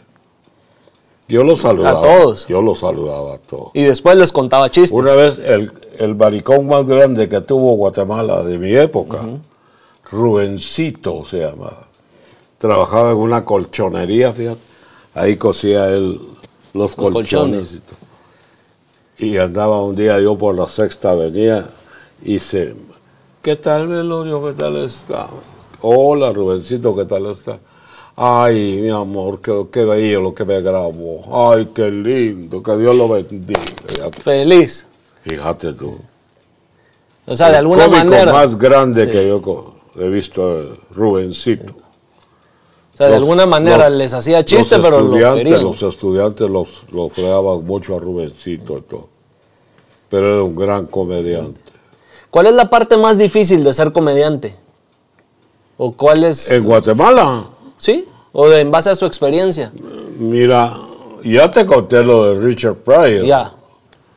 [1.28, 1.98] Yo los saludaba.
[1.98, 2.46] A todos.
[2.46, 3.70] Yo los saludaba a todos.
[3.74, 4.92] Y después les contaba chistes.
[4.92, 9.18] Una vez el, el maricón más grande que tuvo Guatemala de mi época,
[10.10, 11.88] Rubencito se llamaba.
[12.58, 14.60] Trabajaba en una colchonería, fíjate.
[15.14, 16.20] Ahí cosía él
[16.74, 17.30] los, colchones.
[17.30, 17.74] colchones.
[17.74, 18.05] Y, todo.
[19.18, 21.66] Y andaba un día yo por la sexta avenida
[22.22, 22.74] y se,
[23.42, 24.44] ¿qué tal Velorio?
[24.44, 25.28] ¿Qué tal está?
[25.80, 27.58] Hola Rubencito, ¿qué tal está?
[28.16, 31.50] Ay, mi amor, qué, qué bello lo que me grabó.
[31.52, 33.60] Ay, qué lindo, que Dios lo bendiga.
[33.86, 34.86] Fíjate, Feliz.
[35.22, 35.98] fíjate tú.
[37.26, 38.32] O sea, de El alguna cómico manera.
[38.32, 39.10] más grande Sí.
[39.10, 41.74] que yo he visto, eh, Rubencito.
[42.96, 45.62] O sea, de Los- alguna manera los- les hacía chiste, los pero lo querían.
[45.62, 49.08] Los estudiantes los, los fregaban mucho a Rubencito y todo.
[50.08, 51.60] Pero era un gran comediante.
[52.30, 54.56] ¿Cuál es la parte más difícil de ser comediante?
[55.76, 56.50] ¿O cuál es?
[56.50, 57.44] En Guatemala,
[57.76, 58.06] ¿Sí?
[58.32, 59.70] ¿O de- en base a su experiencia?
[60.18, 60.72] mira,
[61.22, 63.52] ya te conté lo de Richard Pryor, Ya.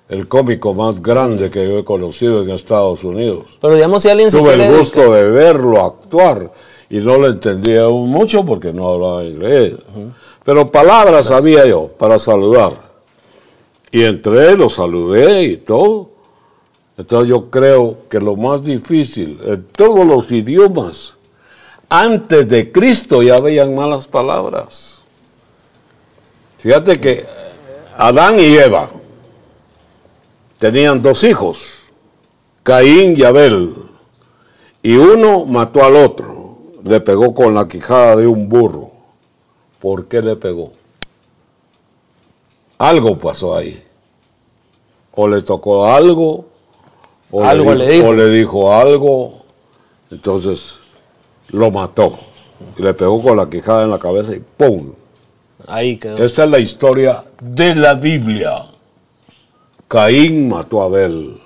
[0.08, 3.44] el cómico más grande que yo he conocido en Estados Unidos.
[3.60, 6.50] Pero digamos, si alguien se Tuve quiere el gusto de verlo actuar
[6.90, 9.76] y no lo entendía aún mucho porque no hablaba inglés.
[10.44, 12.90] Pero palabras sabía yo para saludar.
[13.92, 16.10] Y entré, lo saludé y todo.
[16.98, 21.14] Entonces yo creo que lo más difícil en todos los idiomas,
[21.88, 25.02] antes de Cristo ya habían malas palabras.
[26.58, 27.26] Fíjate que
[27.96, 28.90] Adán y Eva
[30.58, 31.80] tenían dos hijos,
[32.64, 33.74] Caín y Abel,
[34.84, 36.39] y uno mató al otro,
[36.84, 38.92] le pegó con la quijada de un burro.
[39.80, 40.74] ¿Por qué le pegó?
[42.78, 43.84] Algo pasó ahí.
[45.16, 46.46] O le tocó algo,
[47.32, 48.08] o, Algo le, le dijo.
[48.08, 49.34] o le dijo algo,
[50.10, 50.80] entonces
[51.50, 52.18] lo mató.
[52.78, 54.94] Y le pegó con la quijada en la cabeza y ¡pum!
[55.68, 56.18] Ahí quedó.
[56.24, 58.66] Esta es la historia de la Biblia.
[59.88, 61.39] Caín mató a Abel.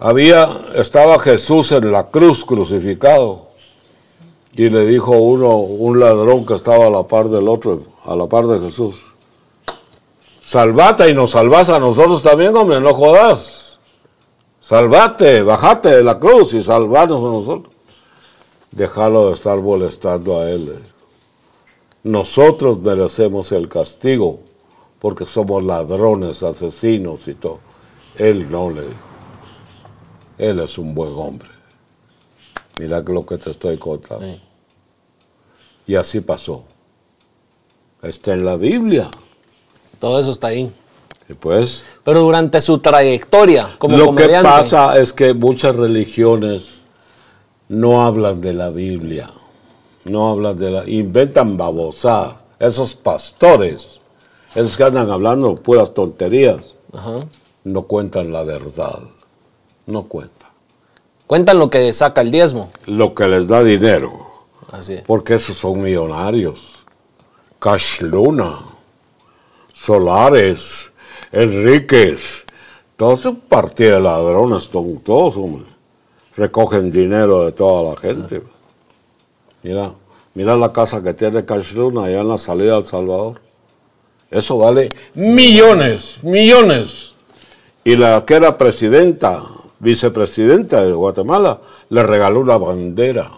[0.00, 3.48] Había, estaba Jesús en la cruz crucificado
[4.54, 8.26] y le dijo uno, un ladrón que estaba a la par del otro, a la
[8.26, 8.96] par de Jesús,
[10.40, 13.78] salvate y nos salvas a nosotros también, hombre, no jodas.
[14.60, 17.72] Salvate, bajate de la cruz y salvanos a nosotros.
[18.70, 20.78] Déjalo de estar molestando a él.
[22.02, 24.40] Nosotros merecemos el castigo
[25.00, 27.60] porque somos ladrones, asesinos y todo.
[28.16, 29.07] Él no le dijo.
[30.38, 31.48] Él es un buen hombre.
[32.78, 34.24] Mira que lo que te estoy contando.
[34.24, 34.40] Sí.
[35.88, 36.64] Y así pasó.
[38.02, 39.10] Está en la Biblia.
[39.98, 40.70] Todo eso está ahí.
[41.28, 46.82] Y pues, Pero durante su trayectoria como lo que pasa es que muchas religiones
[47.68, 49.28] no hablan de la Biblia.
[50.04, 50.88] No hablan de la...
[50.88, 52.44] Inventan babosadas.
[52.58, 54.00] Esos pastores,
[54.54, 56.62] esos que andan hablando puras tonterías,
[56.92, 57.26] Ajá.
[57.64, 59.00] no cuentan la verdad.
[59.88, 60.50] No cuentan.
[61.26, 62.70] Cuentan lo que saca el diezmo.
[62.84, 64.28] Lo que les da dinero.
[64.70, 65.02] Así es.
[65.02, 66.84] Porque esos son millonarios.
[67.58, 68.58] Cash Luna,
[69.72, 70.92] Solares,
[71.32, 72.44] Enríquez,
[72.96, 75.64] todos son partida de ladrones, son todos, hombre.
[76.36, 78.42] Recogen dinero de toda la gente.
[79.62, 79.90] Mira,
[80.34, 83.40] mira la casa que tiene Cash Luna allá en la salida del Salvador.
[84.30, 87.14] Eso vale millones, millones.
[87.84, 89.42] Y la que era presidenta,
[89.80, 91.60] vicepresidenta de Guatemala,
[91.90, 93.30] le regaló una bandera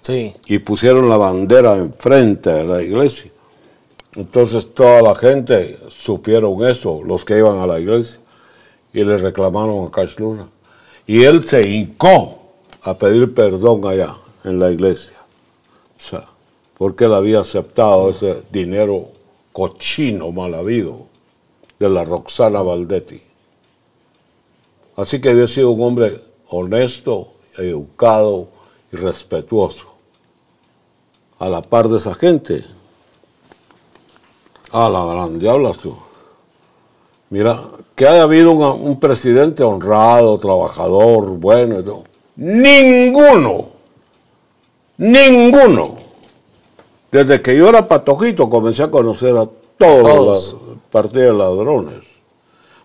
[0.00, 0.32] Sí.
[0.46, 3.30] y pusieron la bandera enfrente de la iglesia.
[4.14, 8.20] Entonces toda la gente supieron eso, los que iban a la iglesia,
[8.92, 10.48] y le reclamaron a Cash Luna.
[11.06, 12.38] Y él se hincó
[12.82, 14.14] a pedir perdón allá
[14.44, 15.16] en la iglesia.
[15.96, 16.26] O sea,
[16.78, 19.08] porque él había aceptado ese dinero
[19.52, 21.06] cochino, mal habido,
[21.78, 23.20] de la Roxana Valdetti.
[24.96, 28.48] Así que había sido un hombre honesto, educado
[28.92, 29.86] y respetuoso.
[31.38, 32.64] A la par de esa gente.
[34.70, 35.94] A la grande hablas tú.
[37.30, 37.58] Mira,
[37.96, 42.04] que haya habido un presidente honrado, trabajador, bueno y todo.
[42.36, 43.66] Ninguno.
[44.98, 45.94] Ninguno.
[47.10, 50.52] Desde que yo era patojito comencé a conocer a todos, Todos.
[50.52, 50.56] los
[50.90, 52.00] partidos de ladrones.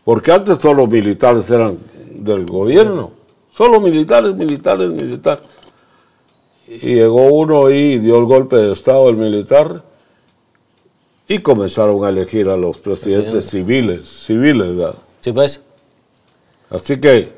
[0.03, 1.77] Porque antes todos los militares eran
[2.23, 3.11] del gobierno.
[3.51, 5.45] Solo militares, militares, militares.
[6.67, 9.83] Y llegó uno y dio el golpe de Estado el militar
[11.27, 14.95] y comenzaron a elegir a los presidentes civiles, civiles, ¿verdad?
[15.19, 15.63] Sí, pues.
[16.69, 17.29] Así que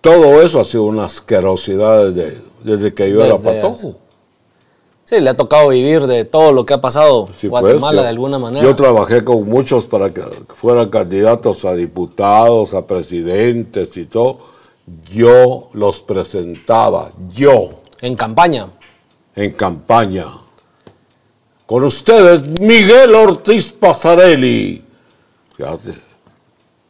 [0.00, 3.96] todo eso ha sido una asquerosidad desde, desde que yo era patojo.
[5.04, 8.02] Sí, le ha tocado vivir de todo lo que ha pasado Sí, pues, Guatemala yo-
[8.02, 8.64] de alguna manera.
[8.64, 10.22] Yo trabajé con muchos para que
[10.56, 14.38] fueran candidatos a diputados, a presidentes y todo.
[15.12, 18.68] Yo los presentaba, yo, en campaña.
[19.36, 20.26] en campaña.
[21.66, 24.82] Con ustedes, Miguel Ortiz Pasarelli.
[25.56, 25.94] Fíjate,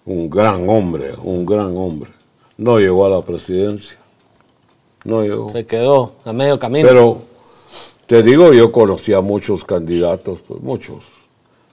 [0.07, 2.11] un gran hombre, un gran hombre.
[2.57, 3.99] No llegó a la presidencia.
[5.05, 5.49] No llegó.
[5.49, 6.89] Se quedó a medio camino.
[6.89, 7.19] Pero
[8.13, 11.03] te digo, yo conocía muchos candidatos, pues muchos.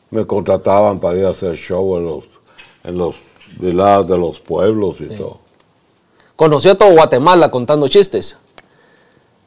[0.09, 2.29] Me contrataban para ir a hacer show en los,
[2.85, 3.17] en los
[3.59, 5.39] veladas de los pueblos y todo.
[6.37, 8.37] Conoció todo Guatemala contando chistes.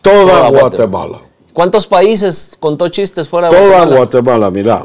[0.03, 1.23] Toda Toda Guatemala.
[1.55, 3.97] ¿Cuántos países contó chistes fuera de Toda Guatemala?
[3.97, 4.85] Guatemala, mira.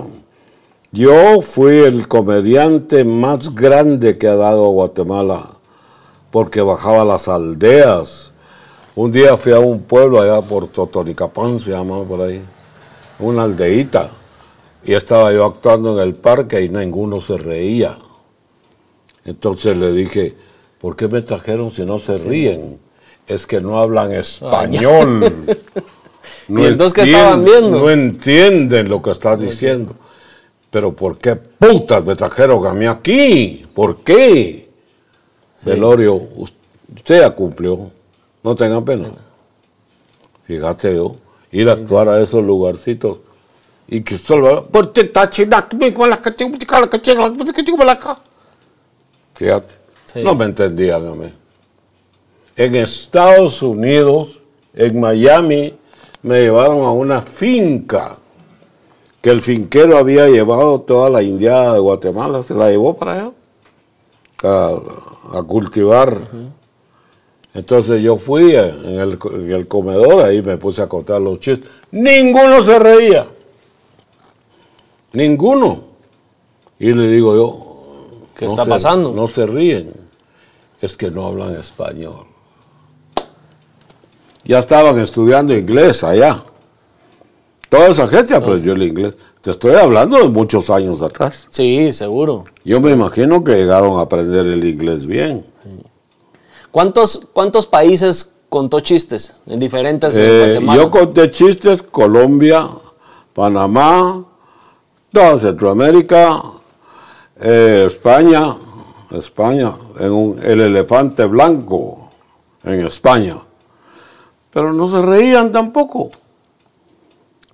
[0.93, 5.43] Yo fui el comediante más grande que ha dado Guatemala
[6.31, 8.31] porque bajaba a las aldeas.
[8.97, 12.41] Un día fui a un pueblo allá por Totonicapán, se llamaba por ahí,
[13.19, 14.09] una aldeíta,
[14.83, 17.95] y estaba yo actuando en el parque y ninguno se reía.
[19.23, 20.33] Entonces le dije,
[20.79, 22.79] ¿por qué me trajeron si no se ríen?
[23.27, 25.45] Es que no hablan español.
[26.47, 27.79] ¿Y entonces qué estaban viendo?
[27.81, 29.93] No entienden lo que estás diciendo.
[30.71, 33.63] Pero ¿por qué putas me trajeron a mí aquí?
[33.75, 34.69] ¿Por qué?
[35.63, 36.53] Velorio, us-
[36.95, 37.91] usted ya cumplió.
[38.43, 39.09] No tenga pena.
[40.43, 41.15] Fíjate yo,
[41.51, 43.17] ir a actuar a esos lugarcitos
[43.87, 44.67] y que solo...
[49.35, 49.75] Fíjate,
[50.05, 50.23] Sí.
[50.23, 51.33] no me entendían a mí.
[52.55, 54.39] En Estados Unidos,
[54.73, 55.73] en Miami,
[56.23, 58.17] me llevaron a una finca
[59.21, 63.31] que el finquero había llevado toda la indiada de Guatemala, se la llevó para allá
[64.43, 66.17] a, a cultivar.
[67.57, 71.39] Entonces yo fui en el, co- en el comedor, ahí me puse a contar los
[71.39, 71.69] chistes.
[71.91, 73.25] Ninguno se reía.
[75.13, 75.81] Ninguno.
[76.79, 79.11] Y le digo yo, ¿Qué no está se- pasando?
[79.11, 79.91] No se ríen.
[80.79, 82.27] Es que no hablan español.
[84.43, 86.43] Ya estaban estudiando inglés allá.
[87.69, 89.15] Toda esa gente aprendió el inglés.
[89.41, 91.47] Te estoy hablando de muchos años atrás.
[91.49, 92.45] Sí, seguro.
[92.63, 95.45] Yo me imagino que llegaron a aprender el inglés bien.
[96.81, 100.83] ¿Cuántos, cuántos países contó chistes en diferentes en Eh, Guatemala?
[100.83, 102.69] yo conté chistes, Colombia,
[103.33, 104.23] Panamá,
[105.11, 106.39] toda Centroamérica,
[107.41, 108.55] eh, España,
[109.09, 112.11] España, en un- el elefante blanco
[112.63, 113.37] en España.
[114.53, 116.11] Pero no se reían tampoco,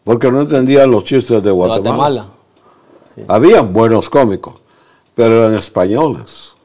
[0.04, 1.80] porque no entendían los chistes de Guatemala.
[3.16, 3.34] Guatemala.
[3.34, 4.56] Habían buenos cómicos,
[5.16, 6.58] pero eran españoles.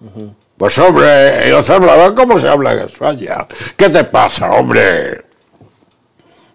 [0.59, 3.47] Pues hombre, ellos hablaban como se habla en España.
[3.77, 5.25] ¿Qué te pasa, hombre?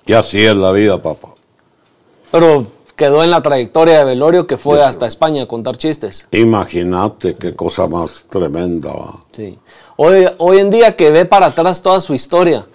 [0.05, 1.29] Y así es la vida, papá.
[2.29, 6.27] Pero quedó en la trayectoria de Velorio que fue hasta España a contar chistes.
[6.31, 8.91] Imagínate qué cosa más tremenda.
[9.31, 9.57] Sí.
[9.95, 12.65] Hoy, hoy en día que ve para atrás toda su historia,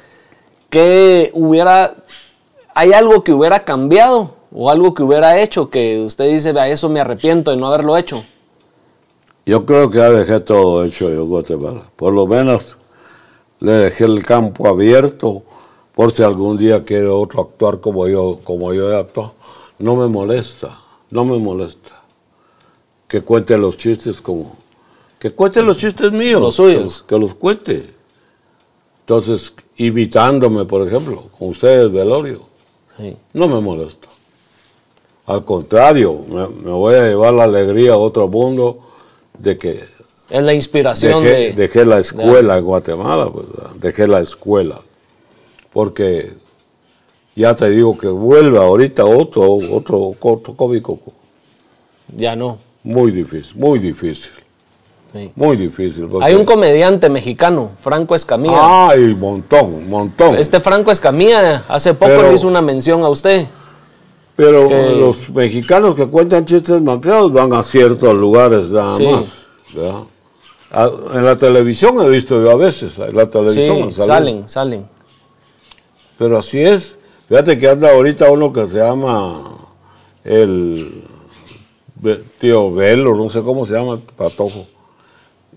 [0.71, 1.95] ¿qué hubiera,
[2.75, 6.89] hay algo que hubiera cambiado o algo que hubiera hecho que usted dice, a eso
[6.89, 8.25] me arrepiento de no haberlo hecho?
[9.49, 11.91] Yo creo que ya dejé todo hecho yo en Guatemala.
[11.97, 12.77] Por lo menos
[13.61, 15.43] le dejé el campo abierto
[15.95, 19.33] por si algún día quiere otro actuar como yo, como yo he actuado.
[19.79, 20.79] No me molesta,
[21.11, 22.03] no me molesta.
[23.09, 24.55] Que cuente los chistes como...
[25.19, 26.43] Que cuente los chistes míos.
[26.43, 26.77] Los suyos.
[26.77, 27.95] Que los, que los cuente.
[29.01, 32.43] Entonces, imitándome, por ejemplo, con ustedes, Velorio,
[32.99, 33.17] Sí.
[33.33, 34.09] no me molesta.
[35.25, 38.81] Al contrario, me, me voy a llevar la alegría a otro mundo
[39.39, 39.85] de que
[40.31, 41.53] Es la inspiración dejé, de...
[41.53, 43.47] dejé la escuela en Guatemala, pues,
[43.81, 44.81] dejé la escuela.
[45.73, 46.33] Porque
[47.37, 50.99] ya te digo que vuelve ahorita otro, otro, otro cómico.
[52.17, 52.59] Ya no.
[52.83, 54.31] Muy difícil, muy difícil,
[55.13, 55.31] Sí.
[55.35, 56.07] muy difícil.
[56.07, 58.89] porque- Hay un comediante mexicano, Franco Escamilla.
[58.91, 60.37] Ay, montón, montón.
[60.37, 63.47] Este Franco Escamilla hace poco Pero- le hizo una mención a usted.
[64.39, 64.69] Pero
[65.01, 69.05] los mexicanos que cuentan chistes malcriados van a ciertos lugares nada Sí.
[69.09, 69.25] más.
[69.75, 70.03] ¿verdad?
[70.71, 74.89] Ah, En la televisión he visto yo a veces, en la televisión Sí, salen, salen.
[76.17, 76.97] Pero así es.
[77.29, 79.43] Fíjate que anda ahorita uno que se llama
[80.23, 81.03] el
[82.39, 84.67] tío Velo, no sé cómo se llama, patojo.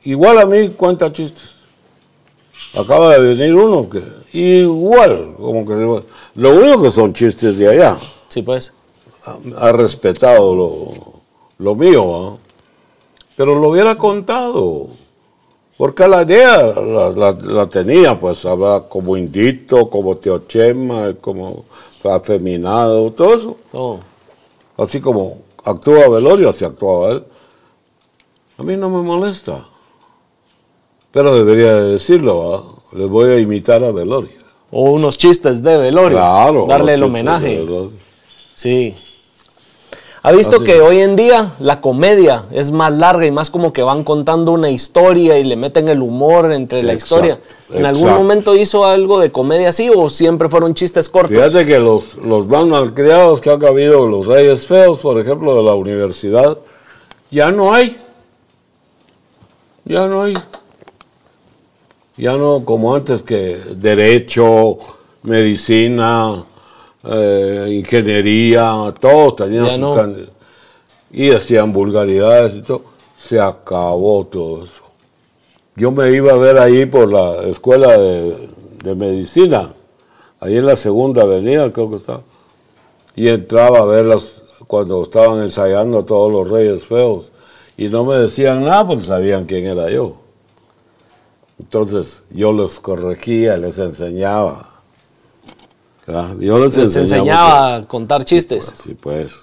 [0.06, 1.52] Igual a mí cuenta chistes.
[2.74, 4.02] Acaba de venir uno que
[4.34, 6.04] igual, como que
[6.34, 7.96] lo único que son chistes de allá.
[8.32, 8.74] Sí, pues.
[9.26, 10.88] Ha, ha respetado lo,
[11.60, 12.38] lo mío, ¿ah?
[13.36, 14.88] pero lo hubiera contado.
[15.78, 21.66] Porque la idea la, la- la tenía, pues, hablar como indito, como teochema, como
[22.04, 23.58] afeminado, todo eso.
[23.72, 24.00] Todo.
[24.78, 27.24] Así como actúa Velorio, así actuaba él.
[28.58, 29.64] A mí no me molesta.
[31.12, 32.64] Pero debería de decirlo, ¿ah?
[32.96, 34.40] Les voy a imitar a Velorio.
[34.72, 36.18] O unos chistes de velorio.
[36.18, 36.66] Claro.
[36.68, 37.66] Darle el homenaje.
[38.62, 38.93] Sí.
[40.22, 43.74] ¿Ha visto Así que hoy en día la comedia es más larga y más como
[43.74, 47.39] que van contando una historia y le meten el humor entre la Exacto, historia?
[47.74, 51.36] ¿En algún momento hizo algo de comedia así o siempre fueron chistes cortos?
[51.36, 55.64] Fíjate que los, los más malcriados que han habido, los reyes feos, por ejemplo, de
[55.64, 56.59] la universidad,
[57.32, 57.97] ya no hay.
[59.86, 60.36] Ya no hay.
[62.16, 64.78] Ya no como antes que derecho,
[65.24, 66.45] medicina,
[67.04, 70.28] eh, ingeniería, todos tenían sus
[71.12, 72.84] y hacían vulgaridades y todo.
[73.18, 74.84] Se acabó todo eso.
[75.76, 78.49] Yo me iba a ver ahí por la escuela de,
[78.84, 79.74] de medicina,
[80.39, 82.22] ahí en la segunda avenida creo que estaba,
[83.16, 87.32] y entraba a verlas cuando estaban ensayando a todos los reyes feos,
[87.78, 90.16] y no me decían nada porque sabían quién era yo.
[91.60, 94.70] Entonces yo los corregía, les enseñaba.
[96.39, 98.74] Yo les, Les enseñaba a contar chistes.
[98.84, 99.34] Sí, pues.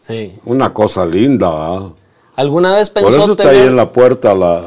[0.00, 0.34] Sí.
[0.44, 1.88] Una cosa linda, ¿verdad?
[2.36, 4.58] ¿Alguna vez Por pensó eso está tener- ahí en la puerta la-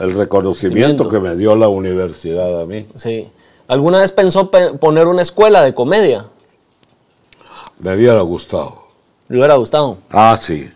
[0.00, 1.08] el reconocimiento Conocimiento.
[1.08, 2.86] que me dio la universidad a mí.
[2.96, 3.28] Sí.
[3.68, 6.26] ¿Alguna vez pensó pe- poner una escuela de comedia?
[7.78, 8.82] Me hubiera gustado.
[9.28, 9.96] ¿Le hubiera gustado?
[10.10, 10.68] Ah, sí.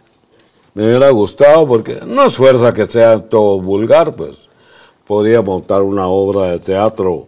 [0.75, 4.37] Me hubiera gustado porque no es fuerza que sea todo vulgar, pues.
[5.07, 7.27] Podía montar una obra de teatro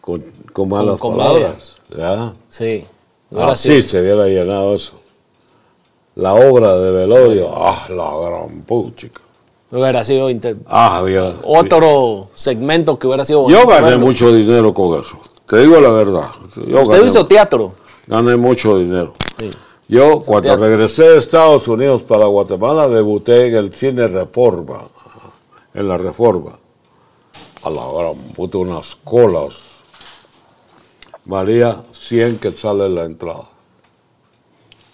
[0.00, 1.24] con, con malas comedia.
[1.24, 1.76] palabras.
[1.96, 2.34] ¿Ya?
[2.48, 2.86] Sí.
[3.36, 4.94] Así sido- se hubiera llenado eso.
[6.16, 9.20] La obra de velorio, ah, la gran puchica.
[9.70, 11.02] Hubiera sido inter- Ah,
[11.44, 14.06] otro segmento que hubiera sido Yo gané verlo.
[14.06, 15.18] mucho dinero con eso.
[15.46, 16.28] Te digo la verdad.
[16.66, 17.72] Yo Usted gané, hizo teatro.
[18.06, 19.12] gané mucho dinero.
[19.38, 19.50] Sí.
[19.88, 20.64] Yo, cuando teatro.
[20.66, 24.84] regresé de Estados Unidos para Guatemala, debuté en el cine Reforma,
[25.74, 26.52] en la Reforma.
[27.62, 29.62] A la gran puta, unas colas.
[31.28, 33.44] Valía 100 que sale la entrada.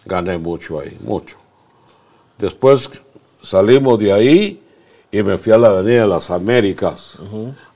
[0.04, 1.36] Gané mucho ahí, mucho.
[2.36, 2.90] Después
[3.40, 4.62] salimos de ahí
[5.12, 7.18] y me fui a la Avenida de las Américas.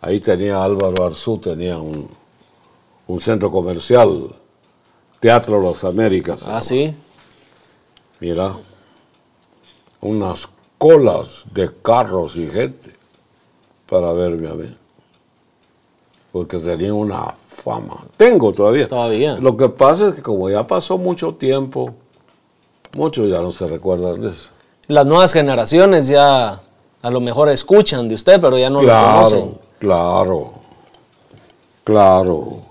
[0.00, 2.08] Ahí tenía Álvaro Arzú, tenía un,
[3.06, 4.34] un centro comercial,
[5.20, 6.42] Teatro Las Américas.
[6.44, 6.92] Ah, sí.
[8.18, 8.56] Mira,
[10.00, 10.48] unas
[10.78, 12.92] colas de carros y gente
[13.88, 14.76] para verme a mí.
[16.32, 18.04] Porque tenía una fama.
[18.16, 18.88] Tengo todavía.
[18.88, 19.36] Todavía.
[19.40, 21.92] Lo que pasa es que como ya pasó mucho tiempo,
[22.94, 24.48] muchos ya no se recuerdan de eso.
[24.86, 26.60] Las nuevas generaciones ya
[27.02, 29.58] a lo mejor escuchan de usted, pero ya no lo claro, conocen.
[29.78, 30.50] claro,
[31.84, 32.62] claro.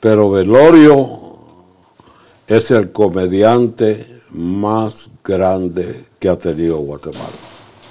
[0.00, 1.20] Pero Velorio
[2.46, 7.24] es el comediante más grande que ha tenido Guatemala.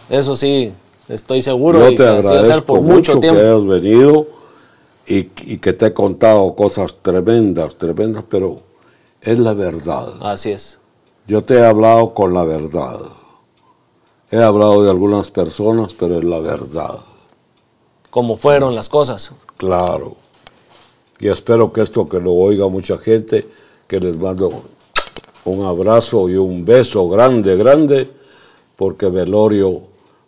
[0.10, 0.72] Eso sí,
[1.10, 1.80] estoy seguro.
[1.80, 3.40] Yo y te agradezco por mucho, mucho que tiempo.
[3.42, 4.28] hayas venido
[5.06, 8.62] y, y que te he contado cosas tremendas, tremendas, pero
[9.22, 10.14] es la verdad.
[10.22, 10.80] Así es.
[11.28, 13.00] Yo te he hablado con la verdad.
[14.30, 17.00] He hablado de algunas personas, pero es la verdad.
[18.10, 19.32] Como fueron las cosas.
[19.58, 20.16] Claro.
[21.20, 23.48] Y espero que esto que lo oiga mucha gente,
[23.88, 24.64] que les mando
[25.46, 28.10] un abrazo y un beso grande, grande,
[28.76, 29.82] porque Velorio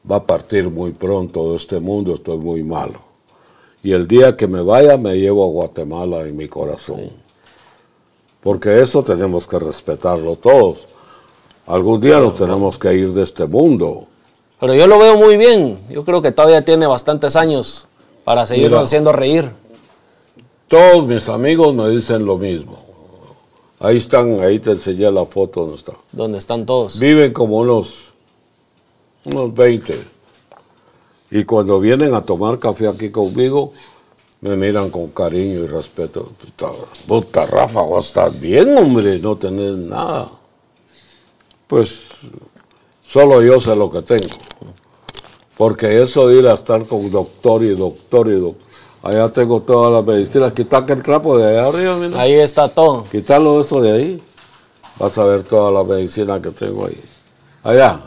[0.10, 3.05] va a partir muy pronto de este mundo, estoy muy malo.
[3.86, 7.12] Y el día que me vaya me llevo a Guatemala en mi corazón.
[8.42, 10.88] Porque eso tenemos que respetarlo todos.
[11.68, 14.08] Algún día nos tenemos que ir de este mundo.
[14.60, 15.86] Pero yo lo veo muy bien.
[15.88, 17.88] Yo creo que todavía tiene bastantes años
[18.24, 18.82] para seguir Mira.
[18.82, 19.52] haciendo reír.
[20.68, 22.80] Todos mis amigos me dicen lo mismo.
[23.80, 25.94] Ahí están, ahí te enseñé la foto donde está.
[26.12, 26.98] Donde están todos.
[26.98, 28.16] Viven como unos,
[29.26, 30.15] unos 20.
[31.36, 33.74] Y cuando vienen a tomar café aquí conmigo,
[34.40, 36.30] me miran con cariño y respeto.
[37.06, 40.30] Puta, Rafa, vos estás bien, hombre, no tenés nada.
[41.68, 42.04] Pues
[43.02, 44.34] solo yo sé lo que tengo.
[45.58, 48.66] Porque eso de ir a estar con doctor y doctor y doctor.
[49.04, 50.54] Allá tengo todas las medicinas.
[50.54, 52.18] Quita aquel trapo de allá arriba, mira.
[52.18, 53.04] Ahí está todo.
[53.12, 54.24] Quítalo eso de ahí.
[54.98, 57.04] Vas a ver toda la medicina que tengo ahí.
[57.62, 58.00] Allá.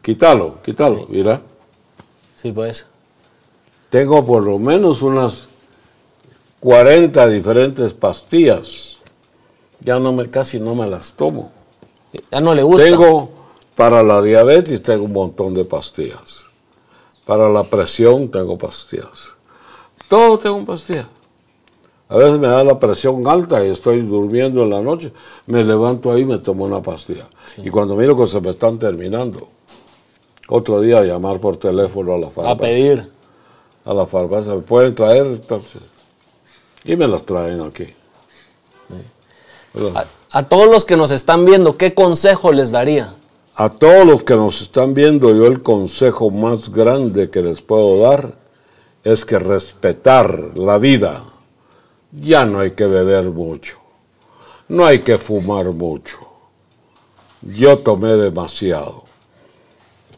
[0.00, 1.51] Quítalo, quítalo, mira.
[2.42, 2.86] Sí, pues.
[3.88, 5.46] tengo por lo menos unas
[6.58, 8.98] 40 diferentes pastillas.
[9.78, 11.52] Ya no me, casi no me las tomo.
[12.32, 12.82] Ya no le gusta.
[12.82, 13.30] Tengo,
[13.76, 16.44] para la diabetes tengo un montón de pastillas.
[17.24, 19.34] Para la presión tengo pastillas.
[20.08, 21.06] Todo tengo pastillas.
[22.08, 25.12] A veces me da la presión alta y estoy durmiendo en la noche,
[25.46, 27.28] me levanto ahí y me tomo una pastilla.
[27.56, 29.48] Y cuando miro que se me están terminando,
[30.48, 32.52] otro día llamar por teléfono a la farmacia.
[32.52, 33.10] a pedir.
[33.84, 35.26] A la farmacia, ¿me pueden traer?
[35.26, 35.82] Entonces,
[36.84, 37.88] y me las traen aquí.
[39.94, 40.04] A,
[40.38, 43.12] a todos los que nos están viendo, ¿qué consejo les daría?
[43.54, 47.98] A todos los que nos están viendo, yo el consejo más grande que les puedo
[47.98, 48.34] dar
[49.04, 51.22] es que respetar la vida.
[52.12, 53.78] Ya no hay que beber mucho,
[54.68, 56.18] no hay que fumar mucho.
[57.42, 59.04] Yo tomé demasiado.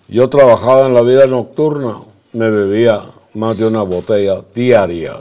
[0.09, 2.01] Yo trabajaba en la vida nocturna,
[2.33, 3.03] me bebía
[3.33, 5.17] más de una botella diaria.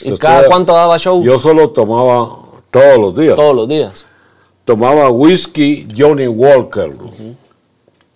[0.00, 1.22] ¿Y cada cuánto daba show?
[1.22, 2.28] Yo solo tomaba
[2.70, 3.36] todos los días.
[3.36, 4.06] Todos los días.
[4.64, 6.92] tomaba whisky Johnny Walker.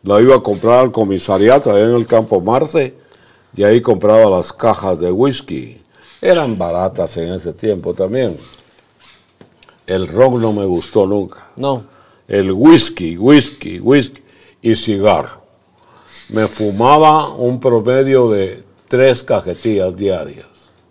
[0.03, 2.95] La iba a comprar al comisariato allá en el Campo Marte
[3.57, 5.81] y ahí compraba las cajas de whisky.
[6.21, 8.37] Eran baratas en ese tiempo también.
[9.87, 11.49] El ron no me gustó nunca.
[11.57, 11.85] No.
[12.27, 14.20] El whisky, whisky, whisky
[14.63, 15.41] y cigarro.
[16.31, 20.47] Me fumaba un promedio de tres cajetillas diarias.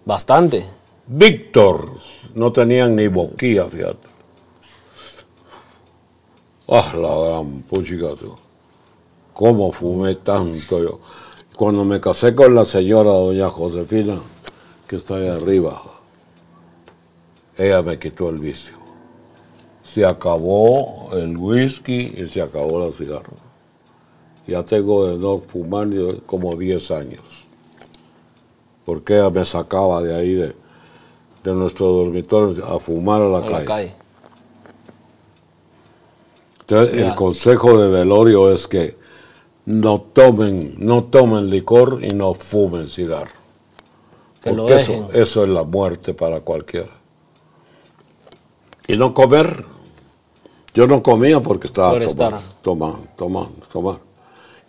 [0.05, 0.65] Bastante.
[1.07, 1.97] Víctor,
[2.35, 4.07] no tenían ni boquilla, fíjate.
[6.67, 8.35] Ah, la gran puchica, tú.
[9.33, 10.99] ¿Cómo fumé tanto yo?
[11.55, 14.19] Cuando me casé con la señora doña Josefina,
[14.87, 15.81] que está ahí arriba,
[17.57, 18.75] ella me quitó el vicio.
[19.83, 23.48] Se acabó el whisky y se acabó la cigarro.
[24.49, 25.87] Ya tengo de no fumar
[26.25, 27.21] como 10 años
[28.85, 30.55] porque ella me sacaba de ahí, de,
[31.43, 33.59] de nuestro dormitorio, a fumar a la, A calle.
[33.59, 33.95] la calle.
[36.61, 37.05] Entonces, Ya.
[37.05, 38.97] el consejo de velorio es que
[39.65, 43.31] no tomen, no tomen licor y no fumen cigarro.
[44.41, 45.09] Que lo Porque eso, dejen.
[45.13, 46.91] eso es la muerte para cualquiera.
[48.87, 49.65] Y no comer.
[50.73, 54.01] Yo no comía porque estaba Por tomando, tomando, tomando, tomando.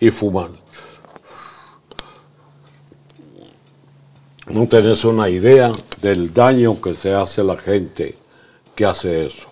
[0.01, 0.59] Y fumando.
[4.47, 5.71] No tenés una idea
[6.03, 8.17] del daño que se hace a la gente
[8.75, 9.47] que hace eso.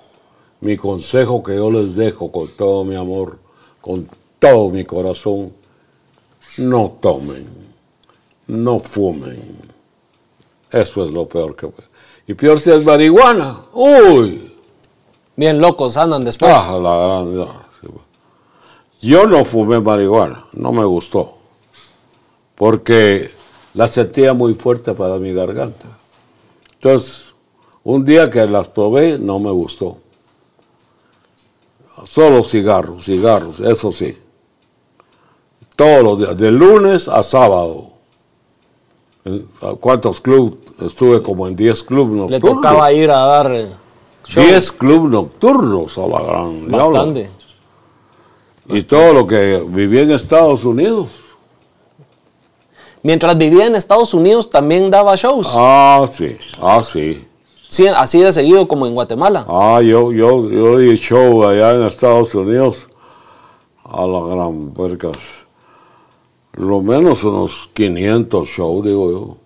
[0.60, 3.38] Mi consejo que yo les dejo con todo mi amor,
[3.80, 4.08] con
[4.40, 5.52] todo mi corazón,
[6.56, 7.46] no tomen,
[8.48, 9.56] no fumen.
[10.70, 11.88] Eso es lo peor que puede.
[12.26, 13.60] Y peor si es marihuana.
[13.72, 14.48] Uy,
[15.38, 16.52] Bien locos andan después.
[16.52, 17.67] ah, la.
[19.00, 21.34] Yo no fumé marihuana, no me gustó.
[22.54, 23.30] Porque
[23.74, 25.86] la sentía muy fuerte para mi garganta.
[26.74, 27.34] Entonces,
[27.84, 29.98] un día que las probé, no me gustó.
[32.04, 34.16] Solo cigarros, cigarros, eso sí.
[35.76, 37.90] Todos los días, de lunes a sábado.
[39.24, 40.54] En- ¿a ¿Cuántos clubes?
[40.80, 42.62] Estuve como en 10 clubes Le nocturnos.
[42.62, 43.68] tocaba ir a dar eh,
[44.24, 44.44] show.
[44.44, 46.68] 10 clubes nocturnos a la gran.
[46.70, 47.30] Bastante.
[48.68, 51.08] Y todo lo que viví en Estados Unidos.
[53.02, 55.50] Mientras vivía en Estados Unidos también daba shows.
[55.54, 57.24] Ah, sí, ah, sí.
[57.68, 59.46] Sí, así de seguido como en Guatemala.
[59.48, 62.88] Ah, yo, yo, yo di show allá en Estados Unidos.
[63.84, 65.16] A la gran puercas.
[66.52, 69.36] Lo menos unos 500 shows, digo yo.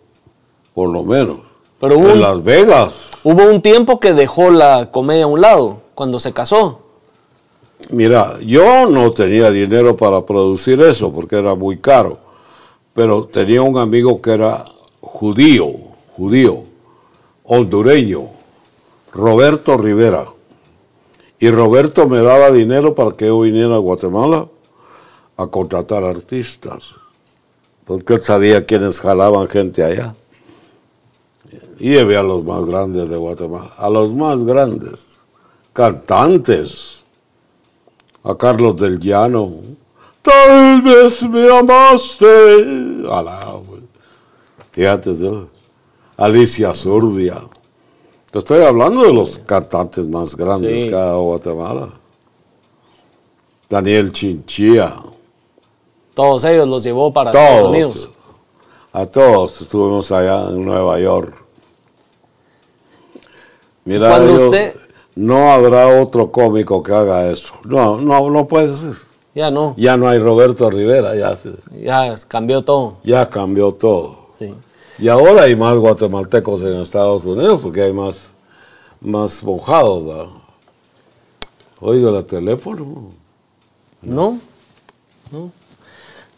[0.75, 1.39] Por lo menos.
[1.79, 3.11] Pero hubo en Las Vegas.
[3.25, 6.81] hubo un tiempo que dejó la comedia a un lado, cuando se casó.
[7.91, 12.19] Mira, yo no tenía dinero para producir eso porque era muy caro,
[12.95, 14.65] pero tenía un amigo que era
[15.01, 15.71] judío,
[16.17, 16.65] judío,
[17.45, 18.29] hondureño,
[19.13, 20.25] Roberto Rivera.
[21.39, 24.47] Y Roberto me daba dinero para que yo viniera a Guatemala
[25.37, 26.95] a contratar artistas,
[27.85, 30.15] porque él sabía quiénes jalaban gente allá.
[31.79, 35.19] Y llevé a los más grandes de Guatemala, a los más grandes,
[35.73, 37.02] cantantes
[38.25, 39.53] a Carlos del Llano.
[40.23, 43.05] Tal vez me amaste.
[43.11, 43.83] Alá, güey.
[44.71, 45.49] Fíjate tú.
[46.17, 47.41] Alicia Zurdia.
[48.31, 50.89] Te estoy hablando de los cantantes más grandes Sí.
[50.89, 51.91] que ha Guatemala.
[53.69, 54.95] Daniel Chinchilla.
[56.15, 57.71] Todos ellos los llevó para Estados.
[57.71, 58.11] Unidos.
[58.93, 61.35] A todos estuvimos allá en Nueva York.
[63.85, 64.77] Mira, Cuando yo- usted-
[65.15, 67.53] no habrá otro cómico que haga eso.
[67.65, 68.95] No, no, no puede ser.
[69.35, 71.35] Ya no, Ya no hay Roberto Rivera, ya,
[71.81, 72.97] ya cambió todo.
[73.03, 74.27] ya cambió todo.
[74.39, 74.55] Sí.
[74.99, 78.31] Y ahora hay más guatemaltecos en Estados Unidos porque hay más,
[79.01, 80.05] más mojados.
[80.07, 80.27] ¿verdad?
[81.81, 83.11] Oiga, el teléfono.
[84.03, 84.39] ¿No?
[85.31, 85.51] ¿No?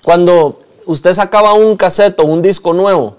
[0.04, 3.16] Cuando usted sacaba un cassette o un disco nuevo,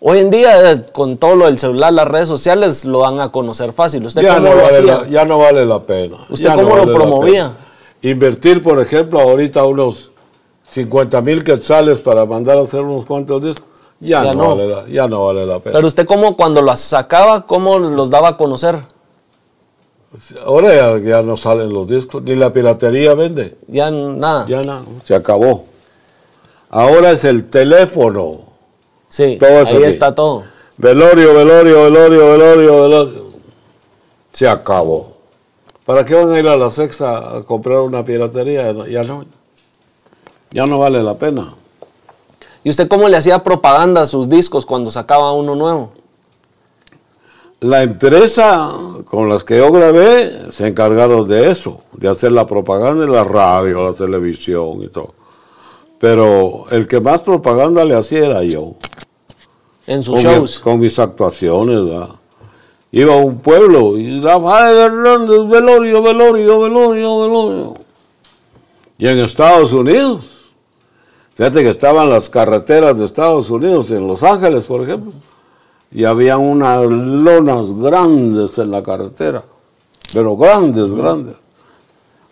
[0.00, 3.30] hoy en día eh, con todo lo del celular, las redes sociales lo dan a
[3.30, 4.04] conocer fácil.
[4.06, 4.98] ¿Usted Ya cómo no, lo vale hacía?
[5.00, 6.18] la, ya no vale la pena.
[6.28, 7.52] ¿Usted Ya cómo lo vale promovía?
[8.02, 10.12] Invertir, por ejemplo, ahorita unos
[10.68, 13.64] 50 mil quetzales para mandar a hacer unos cuantos discos,
[14.00, 14.48] ya, Ya no, no.
[14.56, 15.72] Vale la, ya no vale la pena.
[15.72, 18.76] Pero usted cómo cuando los sacaba, cómo los daba a conocer?
[20.46, 23.56] Ahora ya, no salen los discos, ni la piratería vende.
[23.66, 24.46] Ya nada.
[24.46, 25.64] Ya no, se acabó.
[26.70, 28.53] Ahora es el teléfono.
[29.14, 29.84] Sí, todo eso ahí aquí.
[29.84, 30.44] está todo.
[30.76, 33.24] Velorio, velorio, velorio, velorio, velorio.
[34.32, 35.12] Se acabó.
[35.84, 38.72] ¿Para qué van a ir a la sexta a comprar una piratería?
[38.88, 39.24] Ya no.
[40.50, 41.54] Ya no vale la pena.
[42.64, 45.92] ¿Y usted cómo le hacía propaganda a sus discos cuando sacaba uno nuevo?
[47.60, 48.72] La empresa
[49.04, 53.24] con las que yo grabé se encargaron de eso, de hacer la propaganda en la
[53.24, 55.14] radio, la televisión y todo.
[55.98, 58.74] Pero el que más propaganda le hacía era yo.
[59.86, 60.58] En sus con, mi- shows.
[60.60, 62.10] con mis actuaciones, ¿verdad?
[62.92, 67.74] Iba a un pueblo y Rafael Hernández, velorio, velorio, velorio, velorio.
[68.96, 70.26] Y en Estados Unidos,
[71.34, 75.12] fíjate que estaban las carreteras de Estados Unidos, en Los Ángeles, por ejemplo,
[75.90, 79.42] y había unas lonas grandes en la carretera,
[80.12, 81.34] pero grandes, grandes.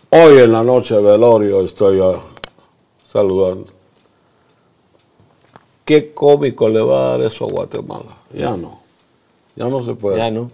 [0.09, 2.19] Hoy en la noche velorio estoy ah,
[3.11, 3.65] saludando.
[5.85, 8.17] ¿Qué cómico le va a dar eso a Guatemala?
[8.33, 8.79] Ya no.
[9.55, 10.17] Ya no se puede.
[10.17, 10.49] Ya no.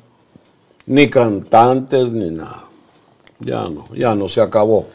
[0.86, 2.63] Ni cantantes ni nada.
[3.39, 4.86] Ya no, ya no, se acabó.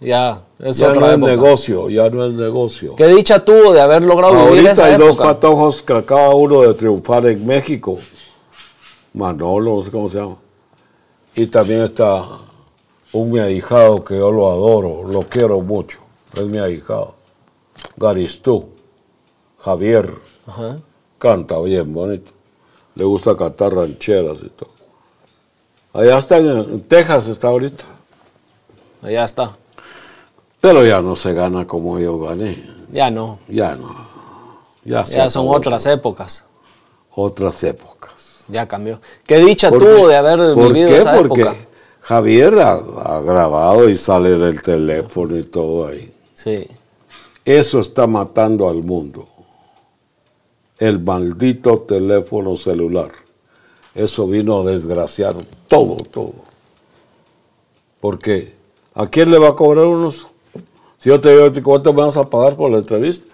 [0.00, 2.96] Ya, es ya otra no es negocio, ya no es negocio.
[2.96, 5.28] ¿Qué dicha tuvo de haber logrado vivir Ahorita esa hay dos época?
[5.28, 7.98] patojos que acaba uno de triunfar en México.
[9.14, 10.36] Manolo, no sé cómo se llama.
[11.36, 12.24] Y también está
[13.12, 15.98] un mi ahijado que yo lo adoro, lo quiero mucho.
[16.34, 17.14] Es mi ahijado.
[17.96, 18.66] Garistú,
[19.64, 20.14] Javier.
[20.46, 20.78] Ajá.
[21.18, 22.32] Canta bien bonito.
[22.94, 24.70] Le gusta cantar rancheras y todo.
[25.94, 27.84] Allá está en, Texas, está ahorita.
[29.02, 29.52] Ya está.
[30.60, 32.62] Pero ya no se gana como yo gané.
[32.90, 33.38] Ya no.
[33.48, 33.94] Ya no.
[34.84, 36.44] Ya, Ya son otras épocas.
[37.14, 38.44] Otras épocas.
[38.48, 39.00] Ya cambió.
[39.26, 40.96] ¿Qué dicha ¿Por tuvo de haber ¿Por vivido qué?
[40.96, 41.56] esa Porque época?
[42.00, 46.12] Javier ha, ha grabado y sale en el teléfono y todo ahí.
[46.34, 46.66] Sí.
[47.44, 49.28] Eso está matando al mundo.
[50.82, 53.12] El maldito teléfono celular.
[53.94, 55.36] Eso vino a desgraciar
[55.68, 56.34] todo, todo.
[58.00, 58.56] Porque
[58.92, 60.26] ¿a quién le va a cobrar unos?
[60.98, 63.32] Si yo te digo, ¿cuánto me vas a pagar por la entrevista?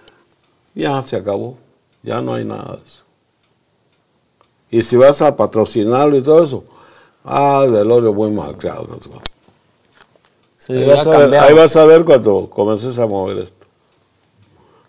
[0.75, 1.57] Ya se acabó.
[2.03, 3.03] Ya no hay nada de eso.
[4.69, 6.63] Y si vas a patrocinarlo y todo eso,
[7.23, 8.95] ah, velorio muy mal creado.
[10.55, 13.58] Sí, Ahí vas, a ver, ahí vas a ver cuando comiences a mover esto.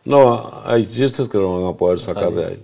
[0.05, 2.63] No, hay chistes que no van a poder sacar de ahí.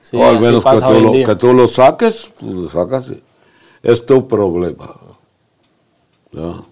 [0.00, 3.12] Sí, o al menos que tú, lo, que tú lo saques, pues lo sacas.
[3.82, 4.96] Es tu problema.
[6.32, 6.66] ¿no?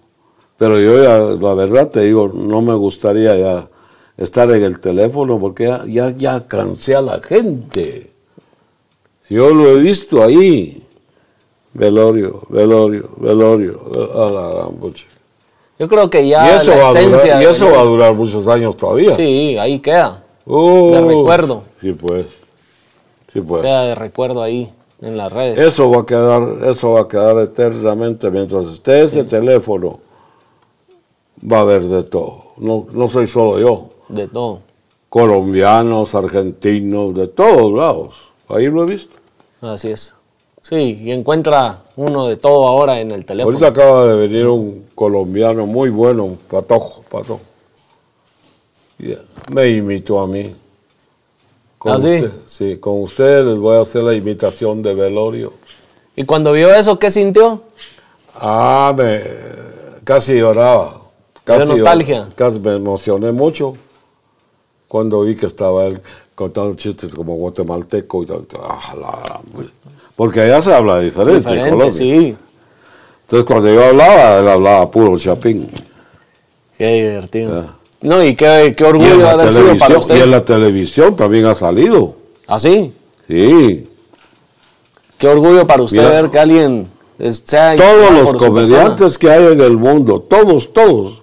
[0.56, 3.70] Pero yo ya, la verdad te digo, no me gustaría ya
[4.16, 8.10] estar en el teléfono porque ya, ya, ya cansé a la gente.
[9.22, 10.82] Si yo lo he visto ahí,
[11.74, 13.80] velorio, velorio, velorio,
[14.14, 15.04] a la gran pucha.
[15.78, 18.14] Yo creo que Y ya eso, la esencia durar, y de- eso va a durar
[18.14, 19.12] muchos años todavía.
[19.12, 20.22] Sí, ahí queda.
[20.44, 21.62] Uh, de recuerdo.
[21.80, 22.26] Sí, pues.
[23.32, 23.62] Sí, pues.
[23.62, 25.58] Queda de recuerdo ahí en las redes.
[25.60, 30.00] Eso va a quedar, eso va a quedar eternamente mientras esté ese teléfono.
[31.50, 32.44] Va a haber de todo.
[32.56, 33.90] No, no soy solo yo.
[34.08, 34.60] De todo.
[35.08, 38.16] Colombianos, argentinos, de todos lados.
[38.48, 39.16] Ahí lo he visto.
[39.60, 40.14] Así es.
[40.62, 43.56] Sí, y encuentra uno de todo ahora en el teléfono.
[43.56, 47.40] Ahorita acaba de venir un colombiano muy bueno, un patojo, patojo.
[49.52, 50.54] Me imitó a mí.
[51.78, 52.14] Con ¿Ah, sí?
[52.16, 55.52] usted- sí, con ustedes les voy a hacer la imitación de Velorio.
[56.16, 57.62] Y cuando vio eso, ¿qué sintió?
[58.34, 59.22] Ah, me
[60.02, 61.00] casi lloraba.
[61.44, 62.24] Casi nostalgia?
[62.26, 63.74] llor- Casi me emocioné mucho
[64.88, 66.00] cuando vi que estaba él
[66.34, 68.46] contando chistes como guatemalteco y tal.
[68.62, 69.40] Ah, la
[70.16, 71.34] Porque allá se habla diferente.
[71.36, 71.92] en Diferente, Colombia.
[71.92, 72.36] sí.
[73.22, 75.68] Entonces cuando yo hablaba, él hablaba puro chapín.
[76.78, 77.62] Qué divertido.
[77.62, 77.74] Ya.
[78.00, 80.22] No, y qué, qué orgullo la haber sido para televisión, y usted.
[80.22, 82.14] en la televisión también ha salido.
[82.46, 82.92] Así.
[83.26, 83.88] Sí.
[85.18, 86.22] Qué orgullo para usted Mira.
[86.22, 86.86] ver que alguien
[87.44, 91.22] sea Todos los comediantes que hay en el mundo, todos, todos,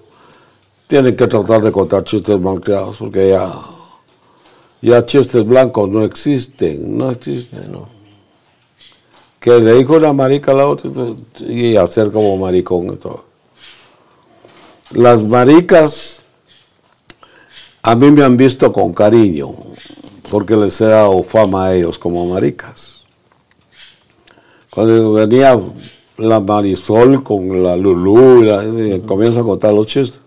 [0.87, 3.51] tienen que tratar de contar chistes mal creados porque ya,
[4.81, 7.75] Ya chistes blancos no existen, no existen.
[9.39, 10.91] Que le dijo una marica a la otra
[11.39, 13.25] y hacer como maricón y todo.
[14.91, 16.23] Las maricas
[17.81, 19.53] a mí me han visto con cariño,
[20.31, 23.03] porque les he dado fama a ellos como maricas.
[24.71, 25.59] Cuando venía
[26.17, 28.43] la Marisol con la Lulú
[29.05, 30.19] comienzo a contar los chistes,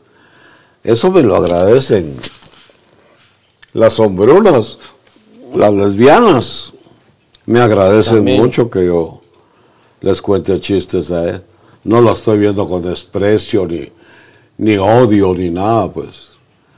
[0.84, 2.16] eso me lo agradecen.
[3.74, 4.78] Las hombrunas,
[5.54, 6.72] las lesbianas,
[7.46, 8.40] me agradecen También.
[8.42, 9.20] mucho que yo
[10.00, 11.42] les cuente chistes a él.
[11.84, 13.90] No lo estoy viendo con desprecio, ni,
[14.58, 16.32] ni odio, ni nada, pues.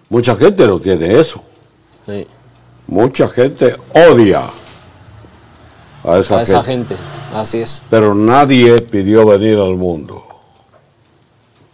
[0.08, 1.42] Mucha gente no tiene eso.
[2.06, 2.26] Sí.
[2.86, 4.50] Mucha gente odia
[6.04, 6.96] a esa, A esa gente.
[6.96, 7.10] gente.
[7.34, 7.82] Así es.
[7.88, 10.24] Pero nadie pidió venir al mundo.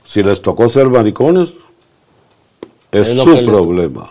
[0.05, 1.55] Si les tocó ser maricones,
[3.01, 4.11] es, su les problema.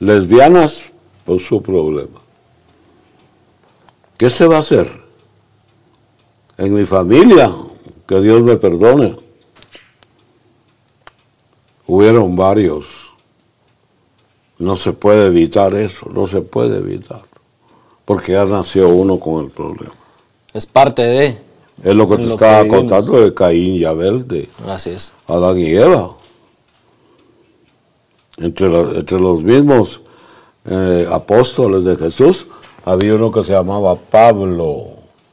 [0.00, 0.92] Lesbianas,
[1.24, 2.20] pues su problema.
[4.16, 4.90] ¿Qué se va a hacer?
[6.56, 7.52] En mi familia,
[8.06, 9.16] que Dios me perdone,
[11.86, 12.86] hubieron varios.
[14.58, 17.22] No se puede evitar eso, no se puede evitar.
[18.04, 19.94] Porque ya nació uno con el problema.
[20.52, 21.38] Es parte de.
[21.82, 25.12] Es lo que te lo estaba que contando de Caín y Abel, de Así es.
[25.26, 26.14] Adán y Eva.
[28.36, 30.00] Entre, entre los mismos
[30.64, 32.46] eh, apóstoles de Jesús
[32.84, 34.88] había uno que se llamaba Pablo.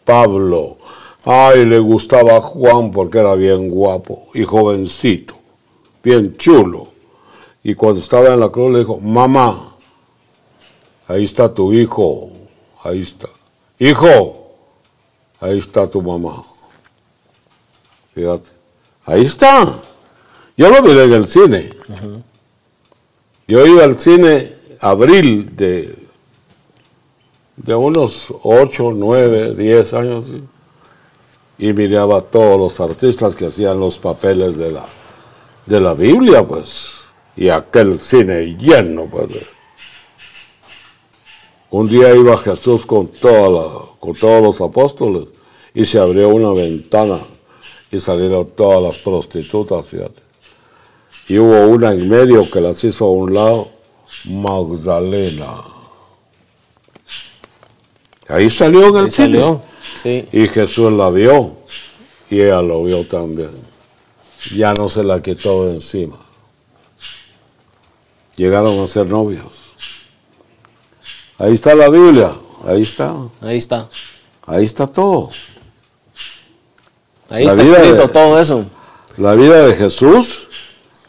[0.05, 0.77] Pablo.
[1.25, 5.35] Ay, le gustaba a Juan porque era bien guapo y jovencito,
[6.03, 6.87] bien chulo.
[7.63, 9.75] Y cuando estaba en la cruz le dijo, mamá,
[11.07, 12.29] ahí está tu hijo,
[12.83, 13.27] ahí está.
[13.77, 14.47] Hijo,
[15.39, 16.43] ahí está tu mamá.
[18.15, 18.49] Fíjate.
[19.05, 19.73] Ahí está.
[20.57, 21.69] Yo lo miré en el cine.
[23.47, 25.95] Yo iba al cine abril de,
[27.57, 30.33] de unos 8, 9, 10 años.
[31.57, 34.85] Y miraba a todos los artistas que hacían los papeles de la,
[35.65, 36.91] de la Biblia, pues.
[37.35, 39.27] Y aquel cine lleno, pues.
[41.69, 45.29] Un día iba Jesús con, toda con todos los apóstoles
[45.73, 47.19] y se abrió una ventana
[47.89, 50.21] y salieron todas las prostitutas, fíjate.
[51.27, 53.69] Y hubo una en medio que las hizo a un lado,
[54.25, 55.61] Magdalena.
[58.27, 59.27] Ahí salió en el Ahí cine.
[59.39, 59.61] salió.
[60.03, 60.27] Sí.
[60.31, 61.53] Y Jesús la vio
[62.29, 63.51] y ella lo vio también.
[64.55, 66.17] Ya no se la quitó de encima.
[68.35, 69.73] Llegaron a ser novios.
[71.37, 72.31] Ahí está la Biblia,
[72.67, 73.87] ahí está, Ahí está.
[74.45, 75.29] ahí está todo.
[77.29, 78.65] Ahí La está escrito de- todo eso.
[79.17, 80.47] La vida de Jesús